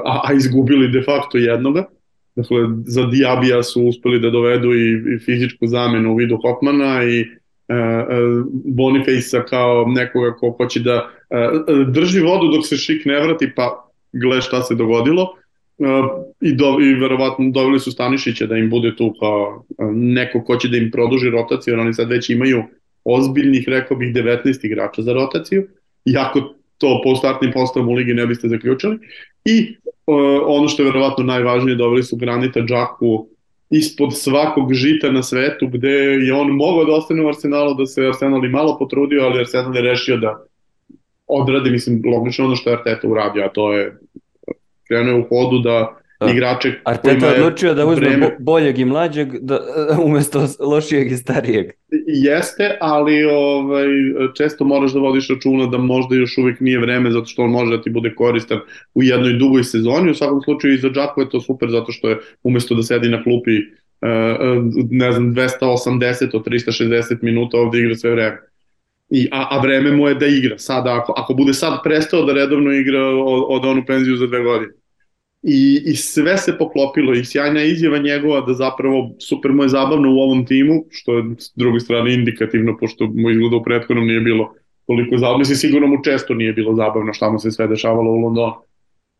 [0.04, 1.84] a, a izgubili de facto jednoga.
[2.36, 7.20] Dakle, za Diabija su uspeli da dovedu i, i fizičku zamenu u vidu Hopmana i
[7.20, 7.26] e,
[8.64, 11.10] Boniface-a kao nekoga ko hoće da
[11.86, 15.28] drži vodu dok se Šik ne vrati, pa gle šta se dogodilo.
[15.78, 15.84] E,
[16.40, 19.64] i, do, I verovatno doveli su Stanišića da im bude tu kao
[19.94, 22.62] neko ko će da im produži rotaciju, jer oni sad već imaju
[23.04, 25.66] ozbiljnih, rekao bih, 19 igrača za rotaciju.
[26.04, 28.98] Iako to po startnim postavom u ligi ne biste zaključili.
[29.44, 30.16] I uh,
[30.46, 33.26] ono što je verovatno najvažnije, doveli su Granita Džaku
[33.70, 38.06] ispod svakog žita na svetu, gde je on mogao da ostane u Arsenalu, da se
[38.06, 40.44] Arsenal i malo potrudio, ali Arsenal je rešio da
[41.26, 43.98] odradi, mislim, logično ono što je Arteta uradio, a to je
[44.88, 45.96] krenuo u hodu da
[46.32, 48.36] igrače Arteta je odlučio da uzme vreme...
[48.38, 49.60] boljeg i mlađeg da,
[50.06, 51.66] umesto lošijeg i starijeg.
[52.06, 53.86] Jeste, ali ovaj,
[54.36, 57.76] često moraš da vodiš računa da možda još uvijek nije vreme zato što on može
[57.76, 58.58] da ti bude koristan
[58.94, 60.10] u jednoj dugoj sezoni.
[60.10, 63.08] U svakom slučaju i za Džaku je to super zato što je umesto da sedi
[63.08, 63.60] na klupi
[64.90, 68.38] ne znam, 280 od 360 minuta ovde igra sve vreme.
[69.14, 70.58] I, a, a vreme mu je da igra.
[70.58, 74.42] Sada, ako, ako bude sad prestao da redovno igra od, od onu penziju za dve
[74.42, 74.72] godine.
[75.42, 80.14] I, I sve se poklopilo i sjajna izjava njegova da zapravo super mu je zabavno
[80.14, 84.20] u ovom timu, što je s druge strane indikativno, pošto mu izgleda u prethodnom nije
[84.20, 84.54] bilo
[84.86, 85.38] toliko zabavno.
[85.38, 88.54] Mislim, sigurno mu često nije bilo zabavno šta mu se sve dešavalo u Londonu.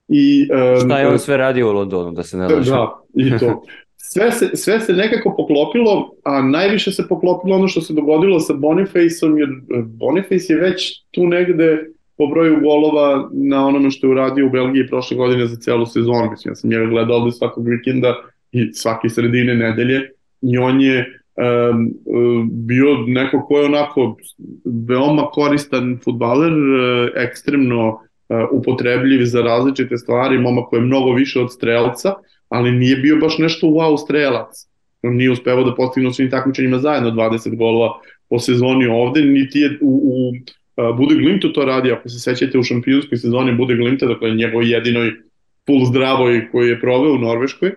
[0.09, 2.71] I, um, šta je on sve radio u Londonu, da se ne laže?
[2.71, 3.63] Da, i to.
[4.07, 8.55] Sve se, sve se nekako poklopilo, a najviše se poklopilo ono što se dogodilo sa
[8.55, 9.49] Bonifaceom, jer
[9.85, 11.87] Boniface je već tu negde
[12.19, 16.31] po broju golova na onome što je uradio u Belgiji prošle godine za celu sezonu.
[16.31, 18.15] Mislim, ja sam njega gledao ovde svakog vikenda
[18.53, 20.01] i svake sredine nedelje
[20.43, 21.91] i on je um,
[22.51, 24.17] bio neko ko je onako
[24.89, 26.53] veoma koristan futbaler,
[27.17, 27.99] ekstremno
[28.53, 32.15] upotrebljiv za različite stvari, momak koji je mnogo više od strelca,
[32.55, 34.49] ali nije bio baš nešto wow strelac.
[35.03, 39.59] On nije uspevao da postigne u svim takmičenjima zajedno 20 golova po sezoni ovde, niti
[39.59, 40.33] je u, u
[40.97, 45.13] Bude Glimtu to radi, ako se sećate u šampionskoj sezoni Bude Glimta, dakle njegov jedinoj
[45.67, 47.73] full zdravoj koji je proveo u Norveškoj,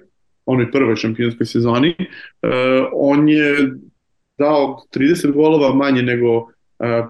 [0.45, 1.95] onoj prvoj šampionskoj sezoni,
[2.93, 3.55] on je
[4.37, 6.47] dao 30 golova manje nego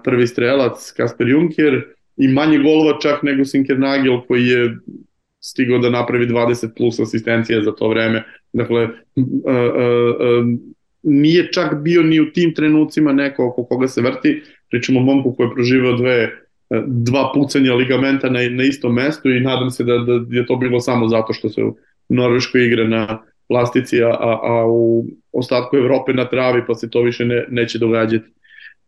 [0.04, 1.82] prvi strelac Kasper Juncker
[2.16, 4.76] i manje golova čak nego Sinker Nagel koji je
[5.40, 8.24] stigao da napravi 20 plus asistencija za to vreme.
[8.52, 8.88] Dakle,
[11.02, 15.34] nije čak bio ni u tim trenucima neko oko koga se vrti, pričamo o momku
[15.34, 16.30] koji je proživao dve,
[16.86, 20.80] dva pucanja ligamenta na, na istom mestu i nadam se da, da je to bilo
[20.80, 21.76] samo zato što se u
[22.08, 27.24] Norveškoj igra na plastici, a, a u ostatku Evrope na travi, pa se to više
[27.24, 28.28] ne, neće događati.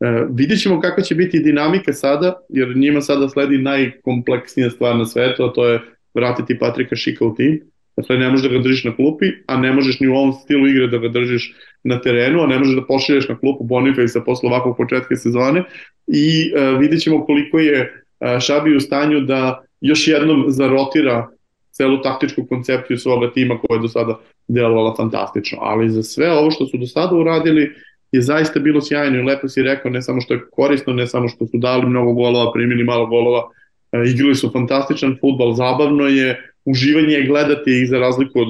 [0.00, 5.06] E, vidjet ćemo kakva će biti dinamika sada, jer njima sada sledi najkompleksnija stvar na
[5.06, 5.80] svetu, a to je
[6.14, 7.60] vratiti Patrika Šika u tim.
[7.96, 10.68] Dakle, ne možeš da ga držiš na klupi, a ne možeš ni u ovom stilu
[10.68, 11.54] igre da ga držiš
[11.84, 15.64] na terenu, a ne možeš da pošalješ na klupu Boniface posle ovakvog početka sezone
[16.06, 21.28] i uh, vidjet ćemo koliko je uh, Šabi u stanju da još jednom zarotira
[21.72, 25.58] celu taktičku koncepciju svoga tima koja je do sada delovala fantastično.
[25.60, 27.72] Ali za sve ovo što su do sada uradili
[28.12, 31.28] je zaista bilo sjajno i lepo si rekao, ne samo što je korisno, ne samo
[31.28, 33.48] što su dali mnogo golova, primili malo golova,
[33.92, 38.48] igrali su fantastičan futbal, zabavno je, uživanje je gledati ih za razliku od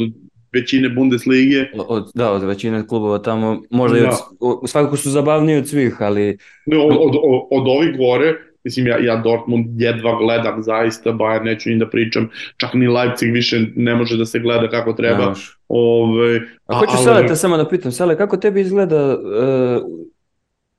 [0.52, 1.66] većine Bundeslige.
[1.88, 4.04] Od, da, od većine klubova tamo, možda da.
[4.04, 4.08] i
[4.40, 6.38] od, svakako su zabavniji od svih, ali...
[6.66, 8.34] Ne, od, od, od, od ovih gore,
[8.64, 13.32] mislim, ja, ja Dortmund jedva gledam zaista, Bayern neću ni da pričam, čak ni Leipzig
[13.32, 15.34] više ne može da se gleda kako treba.
[15.68, 17.04] Ove, a, a hoću ali...
[17.04, 19.82] Sale, te samo da pitam, Sale, kako tebi izgleda, uh,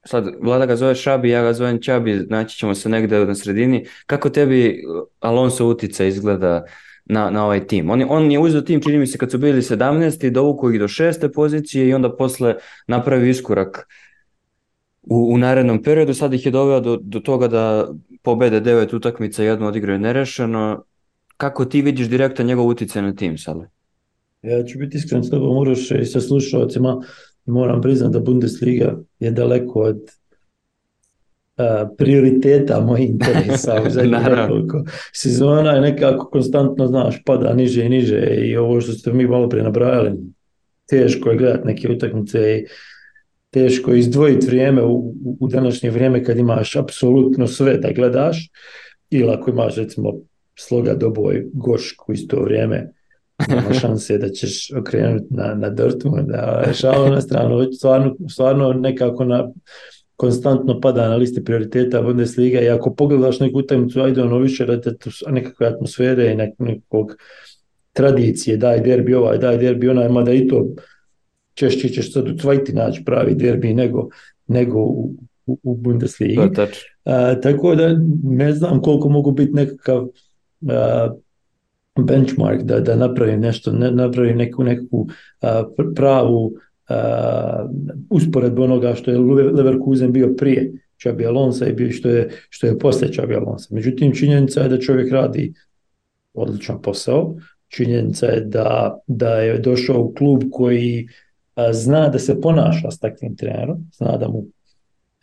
[0.06, 3.86] sad Vlada ga zove Šabi, ja ga zovem Čabi, naći ćemo se negde na sredini,
[4.06, 4.84] kako tebi
[5.20, 6.72] Alonso utica izgleda uh,
[7.06, 7.90] na, na ovaj tim.
[7.90, 10.30] On on je uzeo tim, čini mi se, kad su bili 17.
[10.30, 12.56] dovukao ih do šeste pozicije i onda posle
[12.88, 13.88] napravio iskorak
[15.02, 16.14] u, u narednom periodu.
[16.14, 17.88] Sad ih je doveo do, do toga da
[18.22, 20.84] pobede devet utakmica, jedno odigraju nerešeno.
[21.38, 23.68] Kako ti vidiš direktan njegov uticaj na tim sada?
[24.42, 27.02] Ja ću biti iskren s tobom, Uroš, i sa slušalcima.
[27.46, 30.00] Moram priznati da Bundesliga je daleko od
[31.98, 34.84] prioriteta mojih interesa u zadnjih nekoliko
[35.14, 35.72] sezona.
[35.72, 39.64] Je nekako konstantno, znaš, pada niže i niže i ovo što ste mi malo prije
[39.64, 40.12] nabrajali,
[40.90, 42.66] teško je gledati neke utakmice i
[43.50, 48.50] teško je izdvojiti vrijeme u, u današnje vrijeme kad imaš apsolutno sve da gledaš.
[49.10, 50.14] Ili ako imaš recimo
[50.56, 52.92] sloga doboj gošku isto vrijeme
[53.50, 59.26] nema šanse da ćeš okrenuti na, na Dortmund, da šalo na stranu, stvarno, stvarno nekako
[59.26, 59.50] na
[60.16, 64.92] konstantno pada na listi prioriteta Bundesliga i ako pogledaš neku utakmicu, ajde ono više da
[65.30, 67.16] nekakve atmosfere i nekog
[67.94, 70.66] tradicije, daj derbi ovaj, daj derbi onaj, mada i to
[71.54, 74.10] češće ćeš sad u Cvajti naći pravi derbi nego,
[74.48, 75.14] nego u,
[75.46, 76.36] u, u Bundesligi.
[77.06, 80.08] A, tako da ne znam koliko mogu biti nekakav
[80.70, 81.14] a,
[82.00, 85.08] benchmark da, da napravim nešto, ne, napravim neku, neku
[85.42, 85.64] a,
[85.96, 87.70] pravu uh,
[88.10, 89.20] usporedbu onoga što je
[89.52, 93.68] Leverkusen bio prije Čabi Alonsa i bio što je, što je posle Čabi Alonsa.
[93.72, 95.54] Međutim, činjenica je da čovjek radi
[96.34, 97.36] odličan posao,
[97.68, 101.08] činjenica je da, da je došao u klub koji
[101.56, 104.46] a, zna da se ponaša s takvim trenerom, zna da mu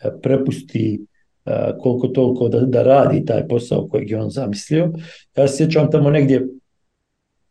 [0.02, 1.00] a, prepusti
[1.44, 4.92] a, koliko toliko da, da radi taj posao kojeg je on zamislio.
[5.36, 6.46] Ja se sjećam tamo negdje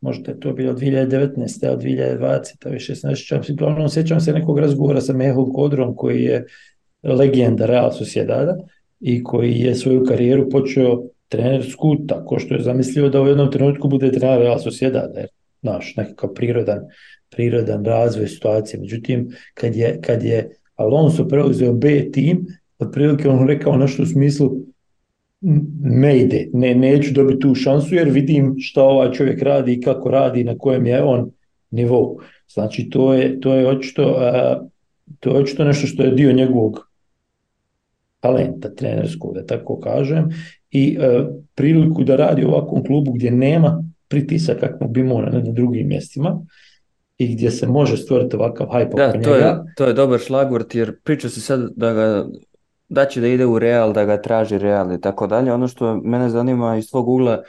[0.02, 1.70] možda je to bilo 2019.
[1.70, 2.72] od 2020.
[2.72, 6.46] više se ne sjećam se, uglavnom sjećam se nekog razgovora sa Mehom Kodrom koji je
[7.04, 8.58] legenda Real Sociedada
[9.00, 13.88] i koji je svoju karijeru počeo trenersku tako što je zamislio da u jednom trenutku
[13.88, 15.30] bude trener Real Sociedada, jer
[15.62, 16.80] naš nekakav prirodan
[17.30, 18.80] prirodan razvoj situacije.
[18.80, 22.46] Međutim, kad je, kad je Alonso preuzeo B tim,
[22.80, 24.52] otprilike on rekao nešto u smislu
[25.82, 30.10] ne ide, ne, neću dobiti tu šansu jer vidim šta ovaj čovjek radi i kako
[30.10, 31.32] radi na kojem je on
[31.72, 32.20] nivou.
[32.50, 34.20] Znači to je, to je očito,
[35.20, 36.88] to je očito nešto što je dio njegovog
[38.20, 40.30] talenta trenerskog, da tako kažem,
[40.72, 45.40] i uh, priliku da radi u ovakvom klubu gdje nema pritisak kako bi imao na,
[45.40, 46.46] drugim mjestima
[47.18, 49.66] i gdje se može stvoriti ovakav hype Da, oko to je, njega.
[49.78, 52.28] to je dobar šlagvort jer priča se sad da ga
[52.90, 55.54] da će da ide u Real, da ga traži Real i tako dalje.
[55.54, 57.44] Ono što mene zanima iz tvog ugla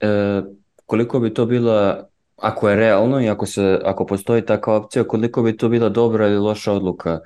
[0.00, 0.42] e,
[0.86, 5.42] koliko bi to bila ako je realno i ako se ako postoji takva opcija, koliko
[5.42, 7.20] bi to bila dobra ili loša odluka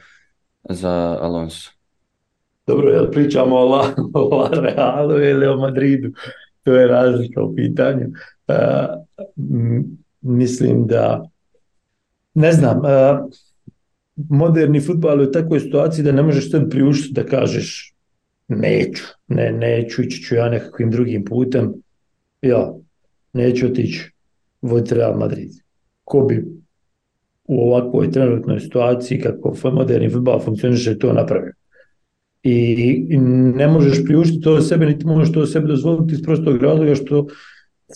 [0.64, 1.70] za Alonso.
[2.66, 3.84] Dobro, jel pričamo o, La,
[4.14, 6.08] o La Realu ili o Madridu?
[6.62, 8.06] To je razlika u pitanju.
[9.36, 9.84] M,
[10.20, 11.28] mislim da
[12.34, 12.84] ne znam, uh,
[14.30, 17.94] moderni futbal je u takvoj situaciji da ne možeš sebi priuštiti da kažeš
[18.48, 21.72] neću, ne, neću, ići ću ja nekakvim drugim putem.
[22.42, 22.74] Ja,
[23.32, 24.10] neću otići
[24.62, 25.50] voditi Real Madrid.
[26.04, 26.44] Ko bi
[27.44, 31.52] u ovakvoj trenutnoj situaciji kako moderni futbal funkcioniše to napravio.
[32.42, 33.16] I,
[33.54, 37.26] ne možeš priuštiti to sebi, niti možeš to sebi dozvoliti iz prostog razloga što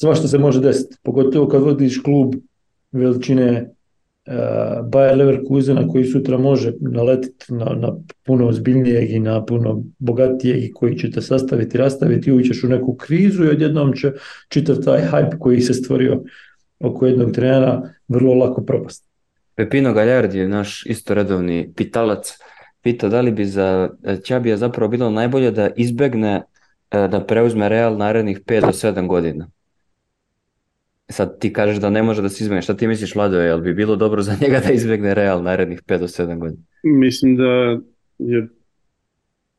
[0.01, 0.97] svašta se može desiti.
[1.03, 2.35] Pogotovo kad vodiš klub
[2.93, 3.71] veličine
[4.83, 10.73] Bayer Leverkusena koji sutra može naletiti na, na puno ozbiljnijeg i na puno bogatijeg i
[10.73, 14.13] koji će te sastaviti, rastaviti uvićeš u neku krizu i odjednom će
[14.49, 16.23] čitav taj hype koji se stvorio
[16.81, 19.05] oko jednog trenera vrlo lako propast.
[19.55, 22.39] Pepino Galjardi je naš isto redovni pitalac.
[22.83, 23.91] Pita da li bi za
[24.25, 26.43] Ćabija zapravo bilo najbolje da izbegne
[26.91, 29.49] da preuzme Real narednih 5 do 7 godina.
[31.13, 32.63] Sad ti kažeš da ne može da se izbegne.
[32.63, 35.99] Šta ti misliš, Vlado, jel bi bilo dobro za njega da izbegne Real narednih 5
[35.99, 36.63] do 7 godina?
[36.83, 37.79] Mislim da
[38.19, 38.49] je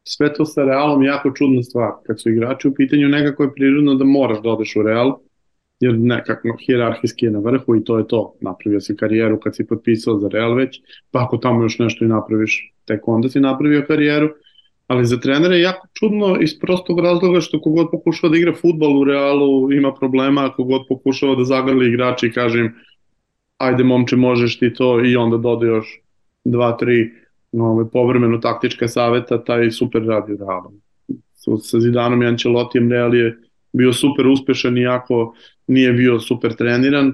[0.04, 1.92] sve to sa Realom jako čudna stvar.
[2.08, 5.18] Kad su igrači u pitanju, nekako je prirodno da moraš da odeš u Real,
[5.80, 8.36] jer nekako hjerarhijski je na vrhu i to je to.
[8.42, 10.82] Napravio si karijeru kad si potpisao za Real već,
[11.12, 14.30] pa ako tamo još nešto i napraviš, tek onda si napravio karijeru.
[14.94, 18.98] Ali za trenere je jako čudno iz prostog razloga što kogod pokušava da igra futbol
[18.98, 22.76] u Realu ima problema, kogod pokušava da zagrli igrači i kaže im
[23.58, 26.00] ajde momče možeš ti to i onda doda još
[26.46, 27.12] dva, tri
[27.52, 30.72] nove, povremeno taktička saveta, taj super radi u Realu.
[31.62, 33.38] Sa Zidanom i Ancelotijem Real je
[33.74, 35.34] bio super uspešan iako
[35.68, 37.14] nije bio super treniran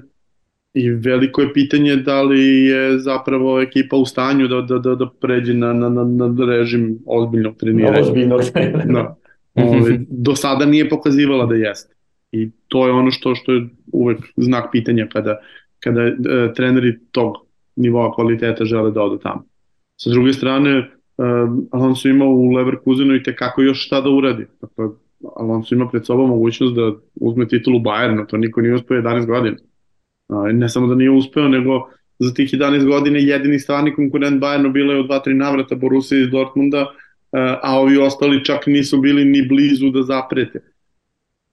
[0.74, 5.06] i veliko je pitanje da li je zapravo ekipa u stanju da, da, da, da
[5.20, 8.00] pređe na, na, na, na režim ozbiljnog treniranja.
[8.00, 8.92] Ozbiljnog treniranja.
[8.92, 9.16] Da.
[9.54, 11.94] Ove, do sada nije pokazivala da jeste.
[12.32, 15.38] I to je ono što, što je uvek znak pitanja kada,
[15.80, 16.14] kada e,
[16.56, 17.34] treneri tog
[17.76, 19.44] nivoa kvaliteta žele da odu tamo.
[19.96, 20.86] Sa druge strane, e,
[21.70, 24.46] Alonso ima u Leverkusenu i tekako još šta da uradi.
[24.60, 24.84] Dakle,
[25.36, 29.56] Alonso ima pred sobom mogućnost da uzme titulu Bayernu, to niko nije uspeo 11 godina.
[30.52, 34.92] Ne samo da nije uspeo, nego za tih 11 godina jedini stvarni konkurent Bayernu bilo
[34.92, 36.86] je u 2-3 navrata Borussia iz Dortmunda,
[37.62, 40.60] a ovi ostali čak nisu bili ni blizu da zaprete.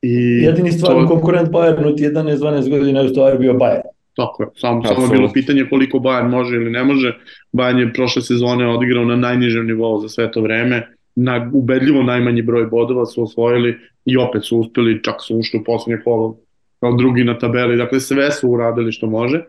[0.01, 0.13] I
[0.43, 1.07] jedini stvarni to...
[1.07, 3.87] konkurent Bayernu ti 11-12 godina je u stvari bio Bayern.
[4.15, 7.17] Tako je, samo, samo je bilo pitanje koliko Bayern može ili ne može.
[7.53, 12.41] Bayern je prošle sezone odigrao na najnižem nivou za sve to vreme na ubedljivo najmanji
[12.41, 16.37] broj bodova su osvojili i opet su uspeli, čak su ušli u poslednje kolo
[16.79, 19.43] kao drugi na tabeli, dakle sve su uradili što može.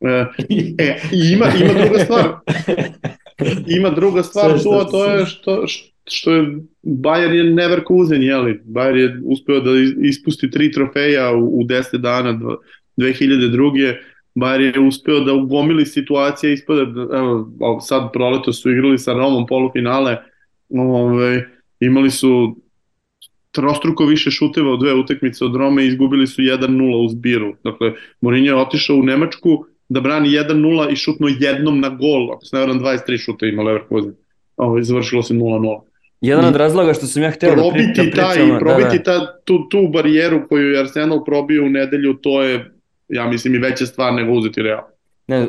[0.00, 0.24] E,
[0.78, 1.00] e
[1.32, 2.24] ima, ima druga stvar.
[3.66, 5.64] Ima druga stvar tu, a to je što,
[6.08, 8.60] što je Bayer je Neverkusen, jeli?
[8.66, 9.70] Bayer je uspeo da
[10.02, 12.40] ispusti tri trofeja u, u 10 dana
[12.96, 13.96] 2002.
[14.34, 16.80] Bayer je uspeo da ugomili situacije ispada,
[17.12, 20.16] evo, sad proleto su igrali sa Romom polufinale,
[20.68, 21.48] ove,
[21.80, 22.56] imali su
[23.52, 27.54] trostruko više šuteva u dve utakmice od Rome i izgubili su 1-0 uz Biru.
[27.64, 32.32] Dakle, Mourinho je otišao u Nemačku da brani 1-0 i šutno jednom na gol.
[32.32, 34.14] Ako se ne vjerujem, 23 šuta ima Leverkusen.
[34.56, 35.80] Ovo, završilo se 0-0.
[36.20, 38.10] Jedan od razloga što sam ja htio da, pri, da pričam...
[38.24, 39.18] Taj, probiti da, da.
[39.20, 42.72] Ta, tu, tu barijeru koju je Arsenal probio u nedelju, to je,
[43.08, 44.82] ja mislim, i veća stvar nego uzeti Real
[45.30, 45.48] ne,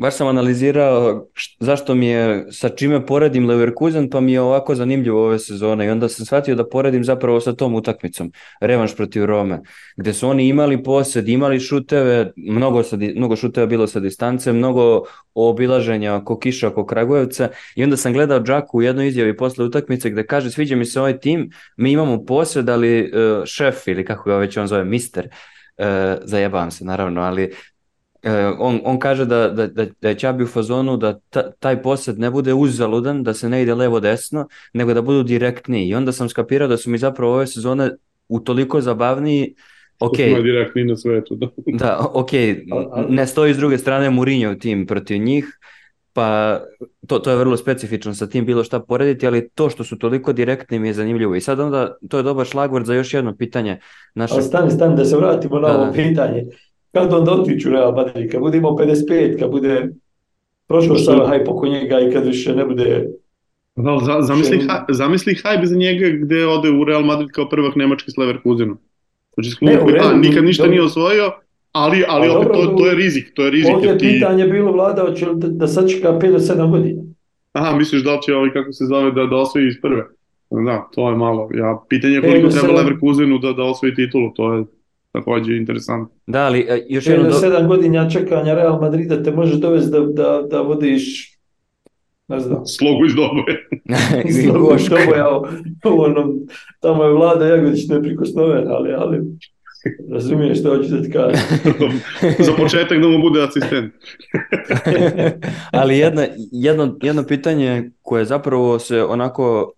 [0.00, 1.26] baš sam analizirao
[1.60, 5.86] zašto mi je, sa čime poredim Leverkusen, pa mi je ovako zanimljivo ove sezone.
[5.86, 9.60] I onda sam shvatio da poredim zapravo sa tom utakmicom, revanš protiv Rome,
[9.96, 15.02] gde su oni imali posed, imali šuteve, mnogo, sa, mnogo šuteva bilo sa distance, mnogo
[15.34, 17.48] obilaženja oko Kiša, oko Kragujevca.
[17.74, 21.00] I onda sam gledao Džaku u jednoj izjavi posle utakmice gde kaže sviđa mi se
[21.00, 25.28] ovaj tim, mi imamo posed, ali uh, šef ili kako ga već on zove, mister,
[25.78, 25.84] uh,
[26.24, 27.52] zajebavam se naravno, ali E,
[28.58, 32.18] on, on kaže da, da, da, da je Čabi u fazonu da ta, taj posed
[32.18, 35.88] ne bude uzaludan, da se ne ide levo-desno, nego da budu direktniji.
[35.88, 37.90] I onda sam skapirao da su mi zapravo ove sezone
[38.28, 39.54] utoliko zabavniji
[40.00, 41.36] Ok, direktni na svetu.
[41.36, 41.48] Da.
[41.66, 42.30] da, ok,
[43.08, 45.58] ne stoji s druge strane Mourinho tim protiv njih,
[46.12, 46.60] pa
[47.06, 50.32] to, to je vrlo specifično sa tim bilo šta porediti, ali to što su toliko
[50.32, 51.34] direktni mi je zanimljivo.
[51.34, 53.80] I sad onda, to je dobar šlagvord za još jedno pitanje.
[54.14, 54.34] Naše...
[54.34, 55.92] Ali stani, stani da se vratimo na da, ovo da.
[55.92, 56.44] pitanje.
[56.98, 59.88] Kad onda otiću Real Madrid, kad budemo 55, kad bude
[60.68, 63.06] prošlo šta hajp oko njega i kad više ne bude
[63.76, 67.76] Da, za, zamisli, ha, zamisli hajb za njega gde ode u Real Madrid kao prvak
[67.76, 68.78] Nemački s Leverkusenom.
[69.34, 70.70] Znači, klub koji da, nikad ništa dobro.
[70.70, 71.32] nije osvojio,
[71.72, 73.32] ali, ali opet dobro, to, to je rizik.
[73.34, 74.08] To je rizik ovdje je ti...
[74.08, 77.02] pitanje bilo vlada, hoće da, da sačeka 5 do 7 godina.
[77.52, 80.04] Aha, misliš da će ovaj, kako se zove, da, da osvoji iz prve?
[80.50, 81.48] Da, to je malo.
[81.54, 84.64] Ja, pitanje je koliko treba Leverkusenu da, da osvoji titulu, to je
[85.12, 86.18] takođe interesantno.
[86.26, 87.24] Da, ali e, još jedno...
[87.24, 91.34] 5 do 7 godina čekanja Real Madrida te može dovesti da, da, da vodiš
[92.28, 92.66] ne znam.
[92.78, 93.68] Slogu iz Doboje.
[94.44, 95.24] Slogu iz Doboje,
[95.84, 96.34] ono,
[96.80, 99.18] tamo je vlada Jagodić neprikosnoven, ali, ali
[100.12, 101.40] razumiješ što hoću da ti kažem.
[102.46, 103.94] Za početak da mu bude asistent.
[105.70, 109.72] ali jedna, jedno, jedno pitanje koje zapravo se onako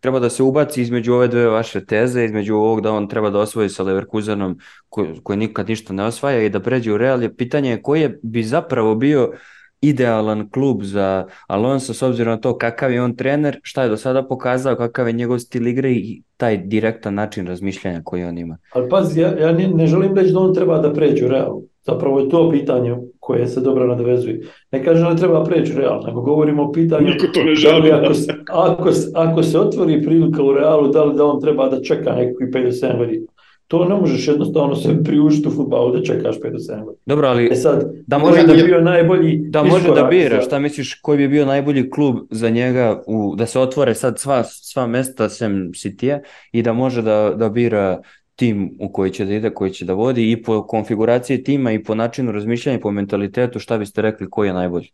[0.00, 3.38] treba da se ubaci između ove dve vaše teze, između ovog da on treba da
[3.38, 7.36] osvoji sa Leverkusenom koji, koji nikad ništa ne osvaja i da pređe u Real je
[7.36, 9.32] pitanje koje bi zapravo bio
[9.80, 13.96] idealan klub za Alonso s obzirom na to kakav je on trener, šta je do
[13.96, 18.58] sada pokazao, kakav je njegov stil igre i taj direktan način razmišljanja koji on ima.
[18.72, 21.60] Ali pazi, ja, ja ne, ne želim reći da on treba da pređe u Real.
[21.82, 24.40] Zapravo je to pitanje koje se dobro nadovezuje.
[24.72, 27.88] Ne kažem da treba preći u Real, nego govorimo o pitanju Niko to ne želi.
[27.88, 28.12] Da ako,
[28.52, 32.48] ako, ako se otvori prilika u Realu, da li da on treba da čeka nekakvih
[32.48, 33.26] 5 do 7 godina.
[33.68, 37.02] To ne možeš jednostavno se priuštiti u futbalu da čekaš 5 do 7 godina.
[37.06, 40.94] Dobro, ali e sad, da može da bio najbolji da može da bira, šta misliš
[40.94, 45.28] koji bi bio najbolji klub za njega u, da se otvore sad sva, sva mesta
[45.28, 46.20] sem Citya
[46.52, 48.00] i da može da, da bira
[48.40, 51.82] tim u koji će da ide, koji će da vodi i po konfiguraciji tima i
[51.84, 54.88] po načinu razmišljanja i po mentalitetu, šta biste rekli koji je najbolji?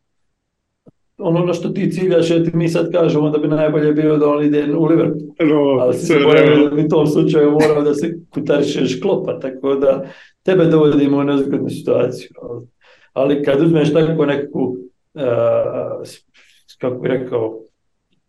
[1.18, 4.28] ono na što ti ciljaš, je ti mi sad kažemo da bi najbolje bilo da
[4.28, 5.20] on ide u Liverpool.
[5.40, 10.04] No, Ali si se da u tom slučaju morao da se kutarišeš klopa, tako da
[10.42, 12.30] tebe dovodimo u nezgodnu situaciju.
[13.12, 14.60] Ali kad uzmeš tako neku,
[15.14, 16.08] uh,
[16.78, 17.60] kako bih rekao,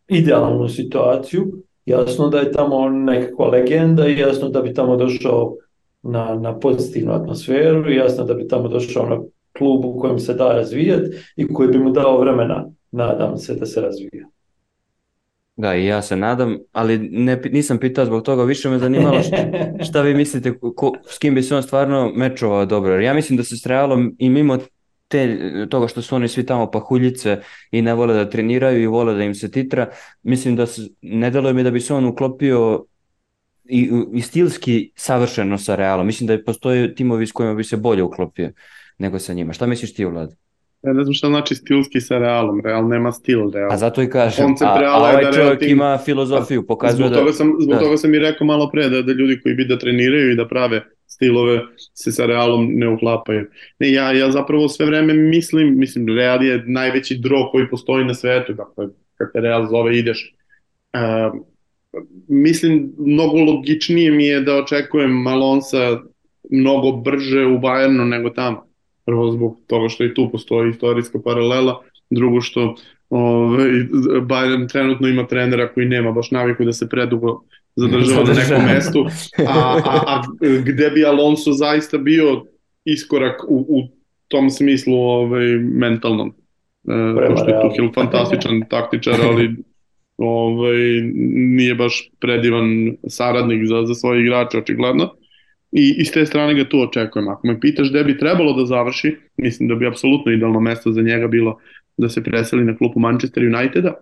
[0.07, 5.55] idealnu situaciju, jasno da je tamo nekakva legenda i jasno da bi tamo došao
[6.03, 9.21] na, na pozitivnu atmosferu i jasno da bi tamo došao na
[9.57, 13.65] klub u kojem se da razvijati i koji bi mu dao vremena nadam se da
[13.65, 14.27] se razvija.
[15.55, 19.37] Da, i ja se nadam, ali ne, nisam pitao zbog toga, više me zanimalo šta,
[19.87, 22.99] šta vi mislite, ko, s kim bi se on stvarno mečovao dobro.
[22.99, 24.57] Ja mislim da se s Realom i mimo
[25.07, 27.41] te, toga što su oni svi tamo pahuljice
[27.71, 29.89] i ne vole da treniraju i vole da im se titra,
[30.23, 32.85] mislim da se, ne deluje mi da bi se on uklopio
[33.65, 36.05] i, i stilski savršeno sa Realom.
[36.05, 38.51] Mislim da postoje timovi s kojima bi se bolje uklopio
[38.97, 39.53] nego sa njima.
[39.53, 40.35] Šta misliš ti, Vlad?
[40.81, 42.61] Ja ne znam šta znači stilski sa Realom.
[42.61, 43.51] Real nema stil.
[43.51, 43.71] Real.
[43.71, 45.69] A zato i kažem, a, a ovaj da čovjek tim...
[45.69, 47.19] ima filozofiju, pokazuje zbog da...
[47.19, 47.79] Toga sam, zbog da.
[47.79, 50.47] toga sam i rekao malo pre da, da ljudi koji bi da treniraju i da
[50.47, 50.83] prave
[51.17, 51.61] stilove
[51.93, 53.47] se sa Realom ne uklapaju.
[53.79, 58.13] Ne, ja, ja zapravo sve vreme mislim, mislim, Real je najveći dro koji postoji na
[58.13, 58.87] svetu, dakle,
[59.17, 60.33] kad te Real zove ideš.
[60.93, 61.41] Uh,
[62.27, 65.99] mislim, mnogo logičnije mi je da očekujem Malonsa
[66.51, 68.67] mnogo brže u Bayernu nego tamo
[69.05, 72.75] Prvo zbog toga što i tu postoji istorijska paralela, drugo što
[73.09, 73.69] ovaj,
[74.29, 77.43] Bayern trenutno ima trenera koji nema baš naviku da se predugo
[77.77, 79.05] zadržava na nekom mestu,
[79.47, 80.21] a, a, a
[80.65, 82.43] gde bi Alonso zaista bio
[82.85, 83.87] iskorak u, u
[84.27, 86.33] tom smislu ovaj, mentalnom.
[86.87, 89.55] E, pošto je Tuchel fantastičan taktičar, ali
[90.17, 90.77] ovaj,
[91.57, 95.13] nije baš predivan saradnik za, za svoje igrače, očigledno.
[95.71, 97.27] I, I s te strane ga tu očekujem.
[97.27, 101.01] Ako me pitaš gde bi trebalo da završi, mislim da bi apsolutno idealno mesto za
[101.01, 101.57] njega bilo
[101.97, 103.93] da se preseli na klupu Manchester Uniteda.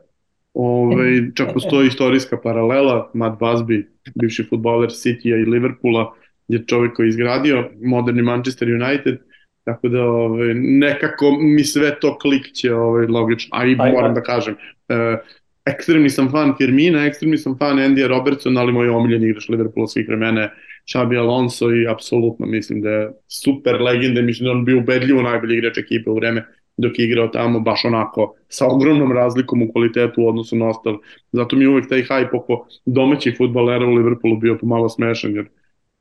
[0.55, 3.83] Ove, ovaj, čak postoji istorijska paralela, Matt Busby,
[4.15, 6.13] bivši futbaler Citya i Liverpoola,
[6.47, 9.17] je čovjek koji je izgradio moderni Manchester United,
[9.63, 14.23] tako da ove, ovaj, nekako mi sve to klikće ove, logično, a i moram da
[14.23, 14.55] kažem,
[14.89, 15.17] e,
[15.65, 20.07] ekstremni sam fan Firmina, ekstremni sam fan Andy Robertson, ali moj omiljeni igrač Liverpoola svih
[20.07, 20.49] vremena
[20.85, 25.57] Xabi Alonso i apsolutno mislim da je super legende, mislim da on bio ubedljivo najbolji
[25.57, 26.45] igrač ekipe u vreme
[26.77, 30.97] dok je igrao tamo baš onako sa ogromnom razlikom u kvalitetu u odnosu na ostale.
[31.31, 35.45] Zato mi je uvek taj hype oko domaćih futbalera u Liverpoolu bio pomalo smešan, jer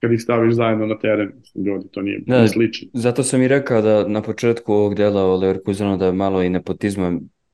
[0.00, 2.48] kad ih staviš zajedno na teren, ljudi, to nije Da.
[2.48, 2.88] slično.
[2.92, 6.48] Zato sam i rekao da na početku ovog dela o Leverkusenu da je malo i
[6.48, 7.12] nepotizma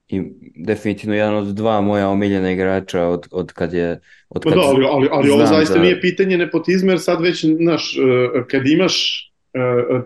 [0.09, 0.23] i
[0.57, 4.65] definitivno jedan od dva moja omiljena igrača od, od kad je od Pa kad da,
[4.65, 8.01] ali, ali, ali ovo zaista za- nije pitanje nepotizma, jer sad već, znaš, e,
[8.49, 9.27] kad imaš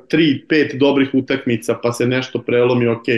[0.09, 3.09] tri, pet dobrih utakmica, pa se nešto prelomi, ok.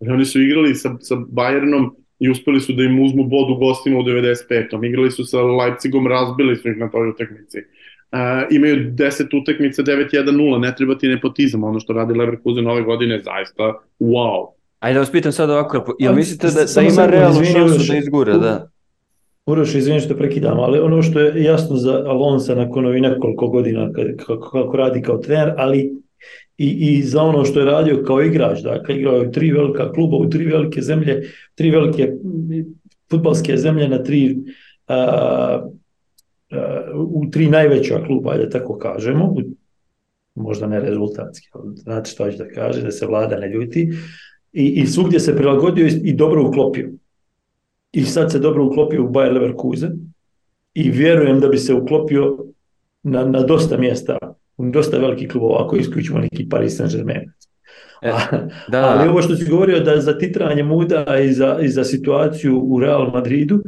[0.00, 3.54] Ali oni su igrali sa, sa Bayernom i uspeli su da im uzmu bod u
[3.54, 4.86] gostima u 95.
[4.86, 7.58] Igrali su sa Leipzigom, razbili su ih na toj utakmici.
[7.58, 8.18] Uh,
[8.50, 13.22] imaju 10 utakmica 9-1-0, ne treba ti nepotizam, ono što radi Leverkusen ove godine je
[13.22, 13.62] zaista
[14.00, 14.46] wow.
[14.78, 17.98] Ajde da vas pitam sad ovako, jel Ali, mislite da, da ima realnu šansu da
[17.98, 18.68] izgure, da?
[19.46, 23.90] Uroš, izvini što prekidam, ali ono što je jasno za Alonsa nakon ovih nekoliko godina
[24.26, 25.92] kako, kako radi kao trener, ali
[26.58, 29.92] i, i za ono što je radio kao igrač, dakle igrao je u tri velika
[29.92, 31.22] kluba, u tri velike zemlje,
[31.54, 32.12] tri velike
[33.10, 34.36] futbalske zemlje na tri
[34.86, 34.96] a,
[36.50, 39.40] a, u tri najveća kluba, ajde tako kažemo, u,
[40.34, 43.92] možda ne rezultatski, ali znate što ću da kaže, da se vlada ne ljuti,
[44.52, 46.90] i, i svugdje se prilagodio i, i dobro uklopio.
[47.94, 49.92] I sad se dobro uklopio u Bayer Leverkusen
[50.74, 52.38] i vjerujem da bi se uklopio
[53.02, 54.18] na, na dosta mjesta,
[54.56, 57.30] u dosta velikih klubova, ako isključimo neki Paris Saint-Germain.
[58.02, 58.12] E,
[58.68, 62.60] Da, ali ovo što si govorio da za titranje muda i za, i za situaciju
[62.60, 63.62] u Real Madridu,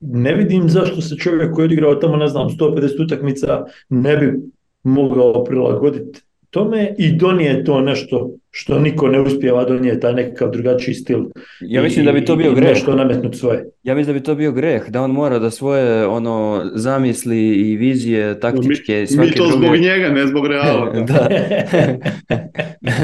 [0.00, 4.40] ne vidim zašto se čovjek koji je odigrao tamo, ne znam, 150 utakmica ne bi
[4.82, 6.20] mogao prilagoditi
[6.50, 11.20] tome i donije to nešto što niko ne uspijeva donijeti, taj nekakav drugačiji stil.
[11.60, 12.68] ja mislim da bi to bio greh.
[12.68, 13.70] Nešto nametnut svoje.
[13.82, 17.76] Ja mislim da bi to bio greh, da on mora da svoje ono zamisli i
[17.76, 19.66] vizije taktičke Mi svake to druge...
[19.66, 20.92] zbog njega, ne zbog Reala.
[21.08, 21.28] da.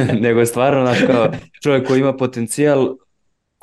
[0.27, 1.27] Nego stvarno, znaš, kao
[1.63, 2.97] čovjek koji ima potencijal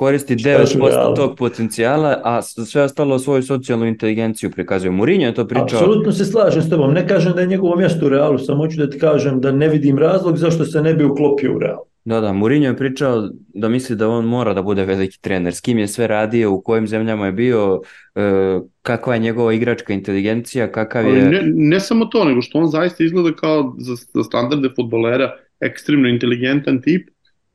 [0.02, 1.16] koristi Šta su 9% realno?
[1.16, 4.90] tog potencijala, a sve ostalo svoju socijalnu inteligenciju prikazuje.
[4.90, 5.64] Mourinho je to pričao.
[5.64, 6.94] Apsolutno se slažem s tobom.
[6.94, 9.68] Ne kažem da je njegovo mjesto u Realu, samo hoću da ti kažem da ne
[9.68, 11.78] vidim razlog zašto se ne bi uklopio u Real.
[12.04, 15.60] Da, da, Mourinho je pričao da misli da on mora da bude veliki trener, s
[15.60, 17.80] kim je sve radio, u kojim zemljama je bio,
[18.14, 21.22] e, kakva je njegova igračka inteligencija, kakav je...
[21.22, 26.08] ne, ne samo to, nego što on zaista izgleda kao za, za standarde futbolera ekstremno
[26.08, 27.08] inteligentan tip,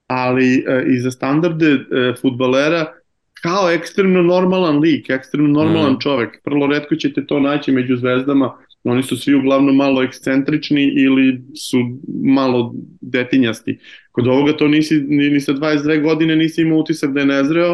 [0.07, 1.79] ali e, i za standarde e,
[2.21, 2.93] futbolera
[3.41, 5.99] kao ekstremno normalan lik, ekstremno normalan Mm.
[5.99, 6.41] čovek.
[6.43, 11.77] Prvo redko ćete to naći među zvezdama, oni su svi uglavnom malo ekscentrični ili su
[12.23, 13.79] malo detinjasti.
[14.11, 17.71] Kod ovoga to nisi, ni, ni sa 22 godine nisi imao utisak da je nezreo,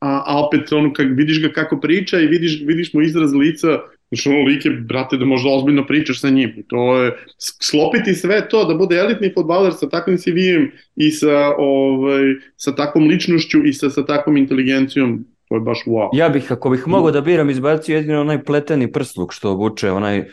[0.00, 3.78] a, a opet ono, kak, vidiš ga kako priča i vidiš, vidiš mu izraz lica,
[4.12, 6.64] Znači, ono lik je, brate, da možda ozbiljno pričaš sa njim.
[6.68, 11.54] To je, s- sklopiti sve to, da bude elitni fudbaler sa takvim CV-em i sa,
[11.58, 12.22] ovaj,
[12.56, 16.10] sa takvom ličnošću i sa, sa takvom inteligencijom, to je baš wow.
[16.12, 20.24] Ja bih, ako bih mogao da biram, izbacio jedino onaj pleteni prsluk što obuče, onaj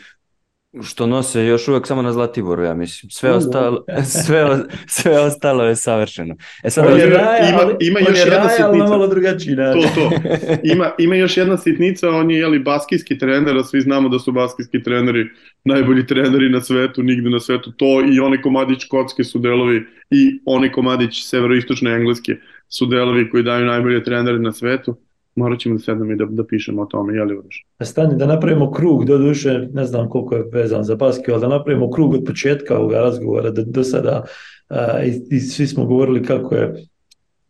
[0.82, 3.10] što nose još uvek samo na Zlatiboru, ja mislim.
[3.10, 3.38] Sve Da, da.
[3.38, 3.84] ostalo,
[4.24, 6.34] sve, o- sve ostalo je savršeno.
[6.64, 8.86] E sad, On je ima- raja, ima- ali, ima on još je jedna raja, sitnica.
[8.86, 9.82] malo drugačiji To, način.
[9.94, 10.10] to.
[10.72, 14.32] Ima, ima još jedna sitnica, on je jeli baskijski trener, a svi znamo da su
[14.32, 15.26] baskijski treneri
[15.64, 17.72] najbolji treneri na svetu, nigde na svetu.
[17.72, 22.36] To i onaj komadić kocke su delovi i onaj komadić severoistočne engleske
[22.68, 24.96] su delovi koji daju najbolje trenere na svetu.
[25.34, 27.66] Morat ćemo da sednemo i da, da pišemo o tome, jeli Uroš?
[27.82, 31.48] Stani, da napravimo krug, do duše, ne znam koliko je vezan za basket, ali da
[31.48, 34.24] napravimo krug od početka ovoga razgovora do, do sada
[34.68, 36.74] a, i, i svi smo govorili kako je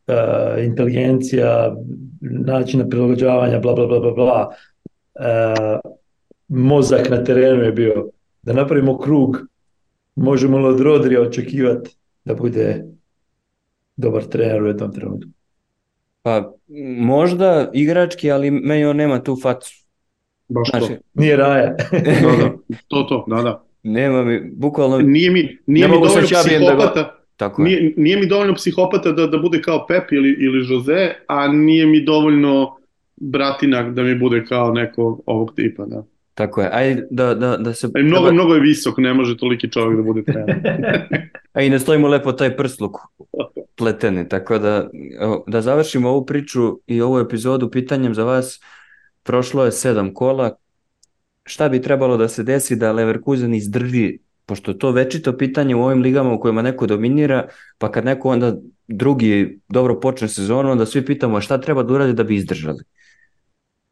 [0.07, 1.77] a, inteligencija,
[2.21, 4.51] načina prilagođavanja, bla, bla, bla, bla, bla.
[5.15, 5.81] A,
[6.49, 8.11] mozak na terenu je bio.
[8.43, 9.39] Da napravimo krug,
[10.17, 12.85] možemo li od Rodrija očekivati da bude
[13.97, 15.31] dobar trener u jednom trenutku?
[16.23, 16.53] Pa
[16.99, 19.71] možda igrački, ali meni on nema tu facu.
[20.49, 20.79] Baš to.
[20.79, 21.75] Znači, Nije raja.
[22.23, 22.53] Da, da,
[22.89, 23.65] to, to, da, da.
[23.83, 26.15] nema mi, bukvalno, Nije mi, nije mi dovoljno
[26.47, 27.65] bijem da ga- psihopata, tako je.
[27.69, 31.87] nije, nije mi dovoljno psihopata da, da bude kao Pep ili, ili Jose, a nije
[31.87, 32.77] mi dovoljno
[33.17, 36.05] bratinak da mi bude kao neko ovog tipa, da.
[36.41, 36.69] Tako je.
[36.73, 37.89] Ajde da, da, da se...
[37.95, 40.57] Ali mnogo, treba- mnogo je visok, ne može toliki čovjek da bude trener.
[41.53, 42.97] A i ne stojimo lepo taj prsluk
[43.77, 44.89] pleteni, tako da
[45.47, 48.61] da završimo ovu priču i ovu epizodu pitanjem za vas.
[49.23, 50.57] Prošlo je sedam kola.
[51.45, 56.03] Šta bi trebalo da se desi da Leverkusen izdrži, pošto to večito pitanje u ovim
[56.03, 57.49] ligama u kojima neko dominira,
[57.79, 58.57] pa kad neko onda
[58.89, 62.85] drugi dobro počne sezonu, onda svi pitamo "A šta treba da uradi da bi izdržali.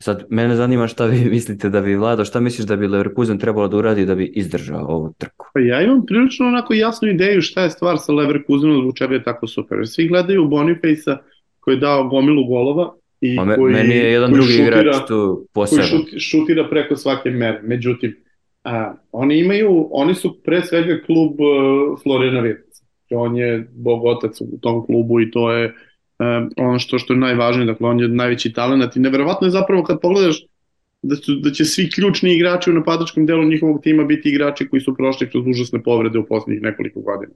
[0.01, 3.69] Sad, mene zanima šta vi mislite da bi Vlado, šta misliš da bi Leverkusen trebalo
[3.69, 5.47] da uradi da bi izdržao ovu trku?
[5.55, 9.23] Pa ja imam prilično onako jasnu ideju šta je stvar sa Leverkusenom, zbog čega je
[9.23, 9.79] tako super.
[9.85, 11.19] Svi gledaju Boniface-a
[11.61, 14.81] koji je dao gomilu golova i Pa me- koji, meni je jedan koji drugi šutira-
[14.81, 15.87] igrač tu koji poseban.
[15.87, 17.61] šut, šutira preko svake mere.
[17.63, 18.17] Međutim,
[18.65, 21.47] A, oni imaju, oni su pre svega klub uh,
[22.03, 22.85] Florina Virtica.
[23.11, 25.75] On je bog otac u tom klubu i to je
[26.57, 30.01] ono što, što je najvažnije, dakle on je najveći talent i neverovatno je zapravo kad
[30.01, 30.45] pogledaš
[31.03, 34.81] da, su, da će svi ključni igrači u napadačkom delu njihovog tima biti igrači koji
[34.81, 37.33] su prošli kroz užasne povrede u poslednjih nekoliko godina.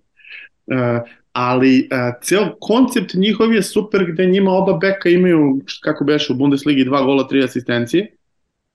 [0.67, 6.33] Uh, ali uh, ceo koncept njihov je super gde njima oba beka imaju, kako beše
[6.33, 8.07] u Bundesligi, dva gola, tri asistencije,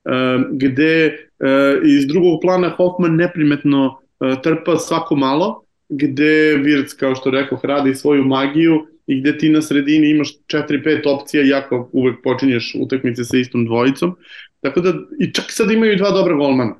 [0.05, 7.15] uh, gde uh, iz drugog plana Hoffman neprimetno uh, trpa svako malo, gde Virc, kao
[7.15, 12.15] što rekao, radi svoju magiju i gde ti na sredini imaš 4-5 opcija, jako uvek
[12.23, 14.15] počinješ utakmice sa istom dvojicom.
[14.61, 16.75] Tako da, i čak sad imaju dva dobra golmana.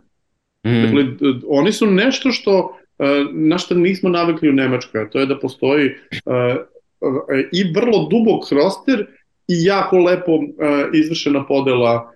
[0.67, 0.81] Mm.
[0.81, 1.05] Dakle,
[1.47, 2.77] oni su nešto što
[3.33, 5.89] na što nismo navikli u Nemačkoj, to je da postoji
[7.53, 9.05] i vrlo dubok roster
[9.47, 10.39] i jako lepo
[10.93, 12.11] izvršena podela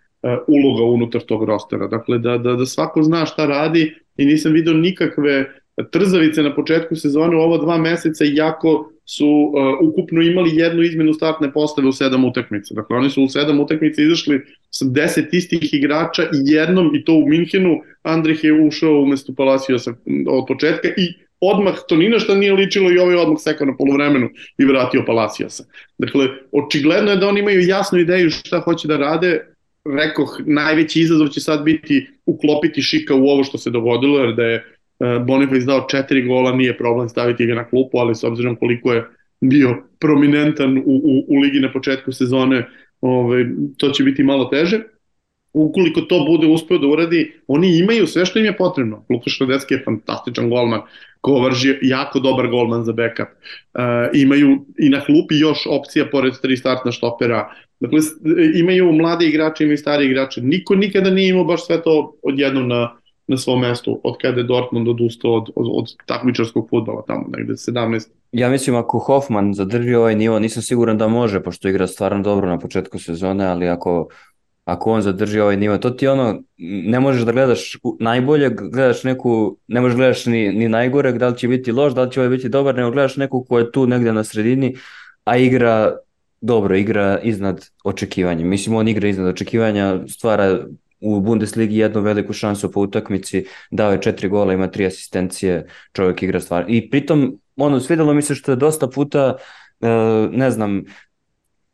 [0.47, 1.87] uloga unutar tog rostera.
[1.87, 5.60] Dakle, da, da, da svako zna šta radi i nisam video nikakve
[5.91, 11.13] trzavice na početku sezone u ova dva meseca jako su uh, ukupno imali jednu izmenu
[11.13, 12.73] startne postave u sedam utakmica.
[12.73, 17.13] Dakle, oni su u sedam utakmica izašli sa deset istih igrača i jednom, i to
[17.13, 19.93] u Minhenu, Andrih je ušao umesto Palaciosa
[20.27, 24.29] od početka i odmah to ni što nije ličilo i ovaj odmah sekao na polovremenu
[24.57, 25.63] i vratio Palaciosa.
[25.97, 29.45] Dakle, očigledno je da oni imaju jasnu ideju šta hoće da rade,
[29.85, 34.43] rekoh, najveći izazov će sad biti uklopiti Šika u ovo što se dogodilo, jer da
[34.43, 34.75] je
[35.25, 39.05] Boniface dao četiri gola, nije problem staviti ga na klupu, ali s obzirom koliko je
[39.41, 42.67] bio prominentan u, u, u ligi na početku sezone,
[43.01, 43.45] ovaj,
[43.77, 44.79] to će biti malo teže.
[45.53, 49.05] Ukoliko to bude uspeo da uradi, oni imaju sve što im je potrebno.
[49.09, 50.81] Lukaš Radecki je fantastičan golman,
[51.21, 53.27] Kovarž je jako dobar golman za backup.
[53.27, 57.49] E, imaju i na klupi još opcija pored tri startna štopera.
[57.79, 57.99] Dakle,
[58.55, 60.41] imaju mlade igrače, imaju stari igrače.
[60.41, 64.43] Niko nikada nije imao baš sve to odjednom na, na svom mestu od kada je
[64.43, 68.09] Dortmund odustao od, od, od takmičarskog futbala tamo negde 17.
[68.31, 72.49] Ja mislim ako Hoffman zadrži ovaj nivo, nisam siguran da može, pošto igra stvarno dobro
[72.49, 74.07] na početku sezone, ali ako
[74.65, 79.57] ako on zadrži ovaj nivo, to ti ono, ne možeš da gledaš najbolje, gledaš neku,
[79.67, 82.19] ne možeš da gledaš ni, ni najgore, da li će biti loš, da li će
[82.19, 84.75] ovaj biti dobar, nego gledaš neku ko je tu negde na sredini,
[85.23, 85.97] a igra
[86.41, 88.45] dobro, igra iznad očekivanja.
[88.45, 90.59] Mislim, on igra iznad očekivanja, stvara
[91.01, 96.23] u Bundesligi jednu veliku šansu po utakmici, dao je četiri gola, ima tri asistencije, čovjek
[96.23, 96.65] igra stvar.
[96.67, 99.35] I pritom, ono, svidelo mi se što je dosta puta,
[99.81, 99.87] e,
[100.31, 100.83] ne znam,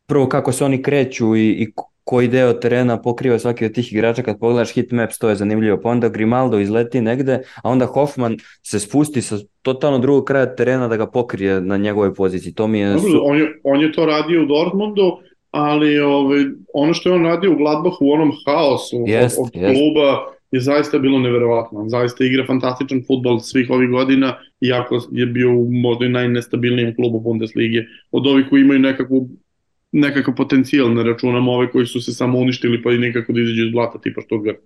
[0.06, 1.72] prvo kako se oni kreću i, i
[2.08, 5.80] koji deo terena pokriva svaki od tih igrača, kad pogledaš hit maps, to je zanimljivo,
[5.82, 10.88] pa onda Grimaldo izleti negde, a onda Hoffman se spusti sa totalno drugog kraja terena
[10.88, 12.54] da ga pokrije na njegovoj poziciji.
[12.54, 12.92] To mi je...
[12.92, 15.18] Dobro, on, je on je to radio u Dortmundu,
[15.50, 16.44] ali ovaj,
[16.74, 20.60] ono što je on radio u Gladbachu u onom haosu jest, od, od kluba je
[20.60, 21.88] zaista bilo neverovatno.
[21.88, 27.20] Zaista igra fantastičan futbol svih ovih godina, iako je bio u možda i najnestabilnijem klubu
[27.20, 27.84] Bundeslige.
[28.12, 29.28] Od ovih koji imaju nekakvu
[29.92, 33.64] nekakav potencijal, ne računam ove koji su se samo uništili pa i nekako da izađu
[33.64, 34.58] iz blata, tipa Stuttgart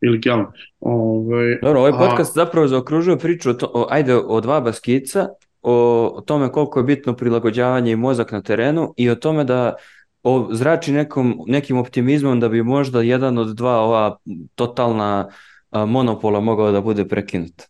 [0.00, 0.44] ili Kjelm.
[0.80, 2.44] Ove, ovaj, Dobro, ovaj podcast a...
[2.44, 5.28] zapravo zaokružuje priču o, to, o, ajde, o dva baskica,
[5.62, 5.74] o,
[6.14, 9.74] o tome koliko je bitno prilagođavanje i mozak na terenu i o tome da
[10.22, 14.16] o, zrači nekom, nekim optimizmom da bi možda jedan od dva ova
[14.54, 15.28] totalna
[15.70, 17.62] a, monopola mogao da bude prekinut.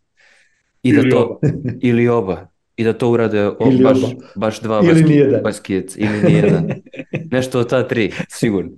[0.83, 1.39] I da ili to, oba.
[1.89, 2.47] ili oba.
[2.77, 4.15] I da to urade o, ili baš, oba.
[4.37, 5.97] baš dva ili baskijec.
[5.97, 6.69] Ili nijedan.
[7.31, 8.71] Nešto od ta tri, sigurno.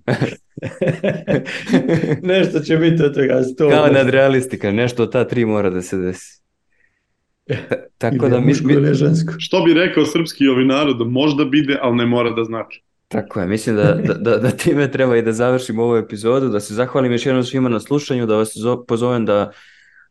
[2.33, 3.43] nešto će biti od toga.
[3.43, 6.45] Sto Kao nadrealistika, nešto od ta tri mora da se desi.
[7.99, 8.75] Tako da mi, mi,
[9.39, 12.84] Što bi rekao srpski ovi narod, možda bide, ali ne mora da znači.
[13.15, 16.61] Tako je, mislim da, da, da, da time treba i da završimo ovu epizodu, da
[16.61, 18.55] se zahvalim još jednom svima na slušanju, da vas
[18.89, 19.53] pozovem da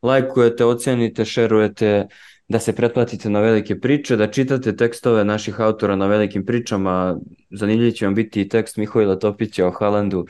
[0.01, 2.07] lajkujete, ocenite, šerujete,
[2.47, 7.19] da se pretplatite na velike priče, da čitate tekstove naših autora na velikim pričama.
[7.51, 10.25] Zanimljiv će vam biti i tekst Mihojla Topića o Haalandu,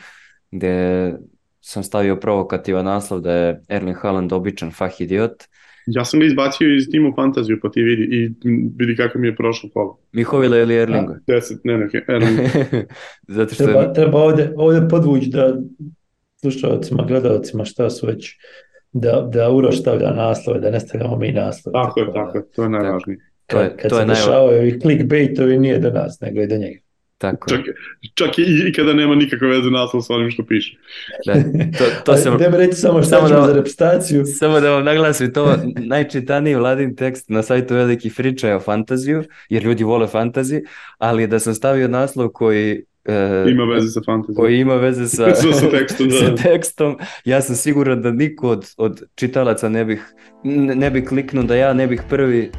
[0.52, 1.14] gde
[1.62, 5.44] sam stavio provokativan naslov da je Erling Haaland običan fah idiot.
[5.86, 8.32] Ja sam ga izbacio iz timu fantaziju, pa ti vidi i
[8.78, 9.98] vidi kako mi je prošlo pola.
[10.12, 11.14] Mihovila ili Erlinga?
[11.14, 12.44] Ja, deset, ne, ne, Erlinga.
[13.28, 13.94] Zato što treba, je...
[13.94, 15.58] treba ovde, ovde podvući da
[16.42, 18.36] slušalcima, gledalcima šta su već
[18.94, 21.74] da, da Uroš stavlja naslove, da ne stavljamo mi naslove.
[21.74, 23.20] Tako, tako je, tako je, to je najvažnije.
[23.46, 26.48] Kad, to je, kad to se je dešavaju i clickbaitovi nije do nas, nego i
[26.48, 26.80] do njega.
[27.24, 27.50] Tako.
[27.50, 27.60] Čak,
[28.14, 30.78] čak i, i kada nema nikakve veze naslov sa onim što piše.
[31.26, 31.34] Da,
[31.78, 34.26] to, to sam, Dajme reći samo šta samo da, za reputaciju.
[34.26, 39.24] Samo da vam naglasim, to najčitaniji vladin tekst na sajtu Veliki friča je o fantaziju,
[39.50, 40.62] jer ljudi vole fantaziju,
[40.98, 44.36] ali da sam stavio naslov koji e, Ima veze sa fantazijom.
[44.36, 46.16] koji ima veze sa, Sa- sa tekstom, da.
[46.20, 46.98] sa tekstom.
[47.26, 50.14] Ja sam siguran da niko od, od čitalaca ne bih,
[50.44, 52.52] ne, ne bi kliknuo da ja ne bih prvi,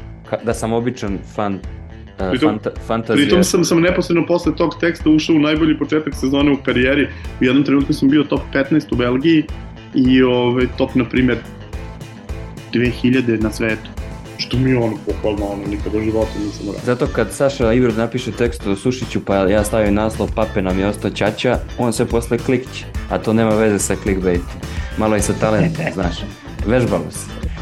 [0.43, 1.59] da sam običan fan
[2.19, 3.25] uh, Pritom- fanta, fantazije.
[3.25, 7.07] Pritom sam, sam neposredno posle tog teksta ušao u najbolji početak sezone u karijeri.
[7.41, 9.43] U jednom trenutku sam bio top 15 u Belgiji
[9.95, 11.37] i ovaj, top, na primjer,
[12.73, 13.89] 2000 na svetu.
[14.37, 16.85] Što mi je ono, pohvalno, ono, nikada u životu nisam uradio.
[16.85, 20.87] Zato kad Saša Ibrod napiše tekst o Sušiću pa ja stavim naslov Pape nam je
[20.87, 24.41] ostao Ćaća, on se posle klikće, a to nema veze sa clickbait.
[24.97, 26.15] Malo i sa talentom, znaš.
[26.67, 27.54] Vežbamo se.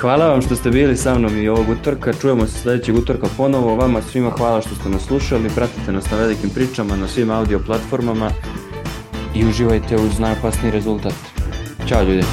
[0.00, 2.12] Hvala vam što ste bili sa mnom i ovog utorka.
[2.12, 3.76] Čujemo se sledećeg utorka ponovo.
[3.76, 5.50] Vama svima hvala što ste nas slušali.
[5.54, 8.30] Pratite nas na velikim pričama, na svim audio platformama
[9.34, 11.14] i uživajte uz najopasniji rezultat.
[11.88, 12.24] Ćao ljudi.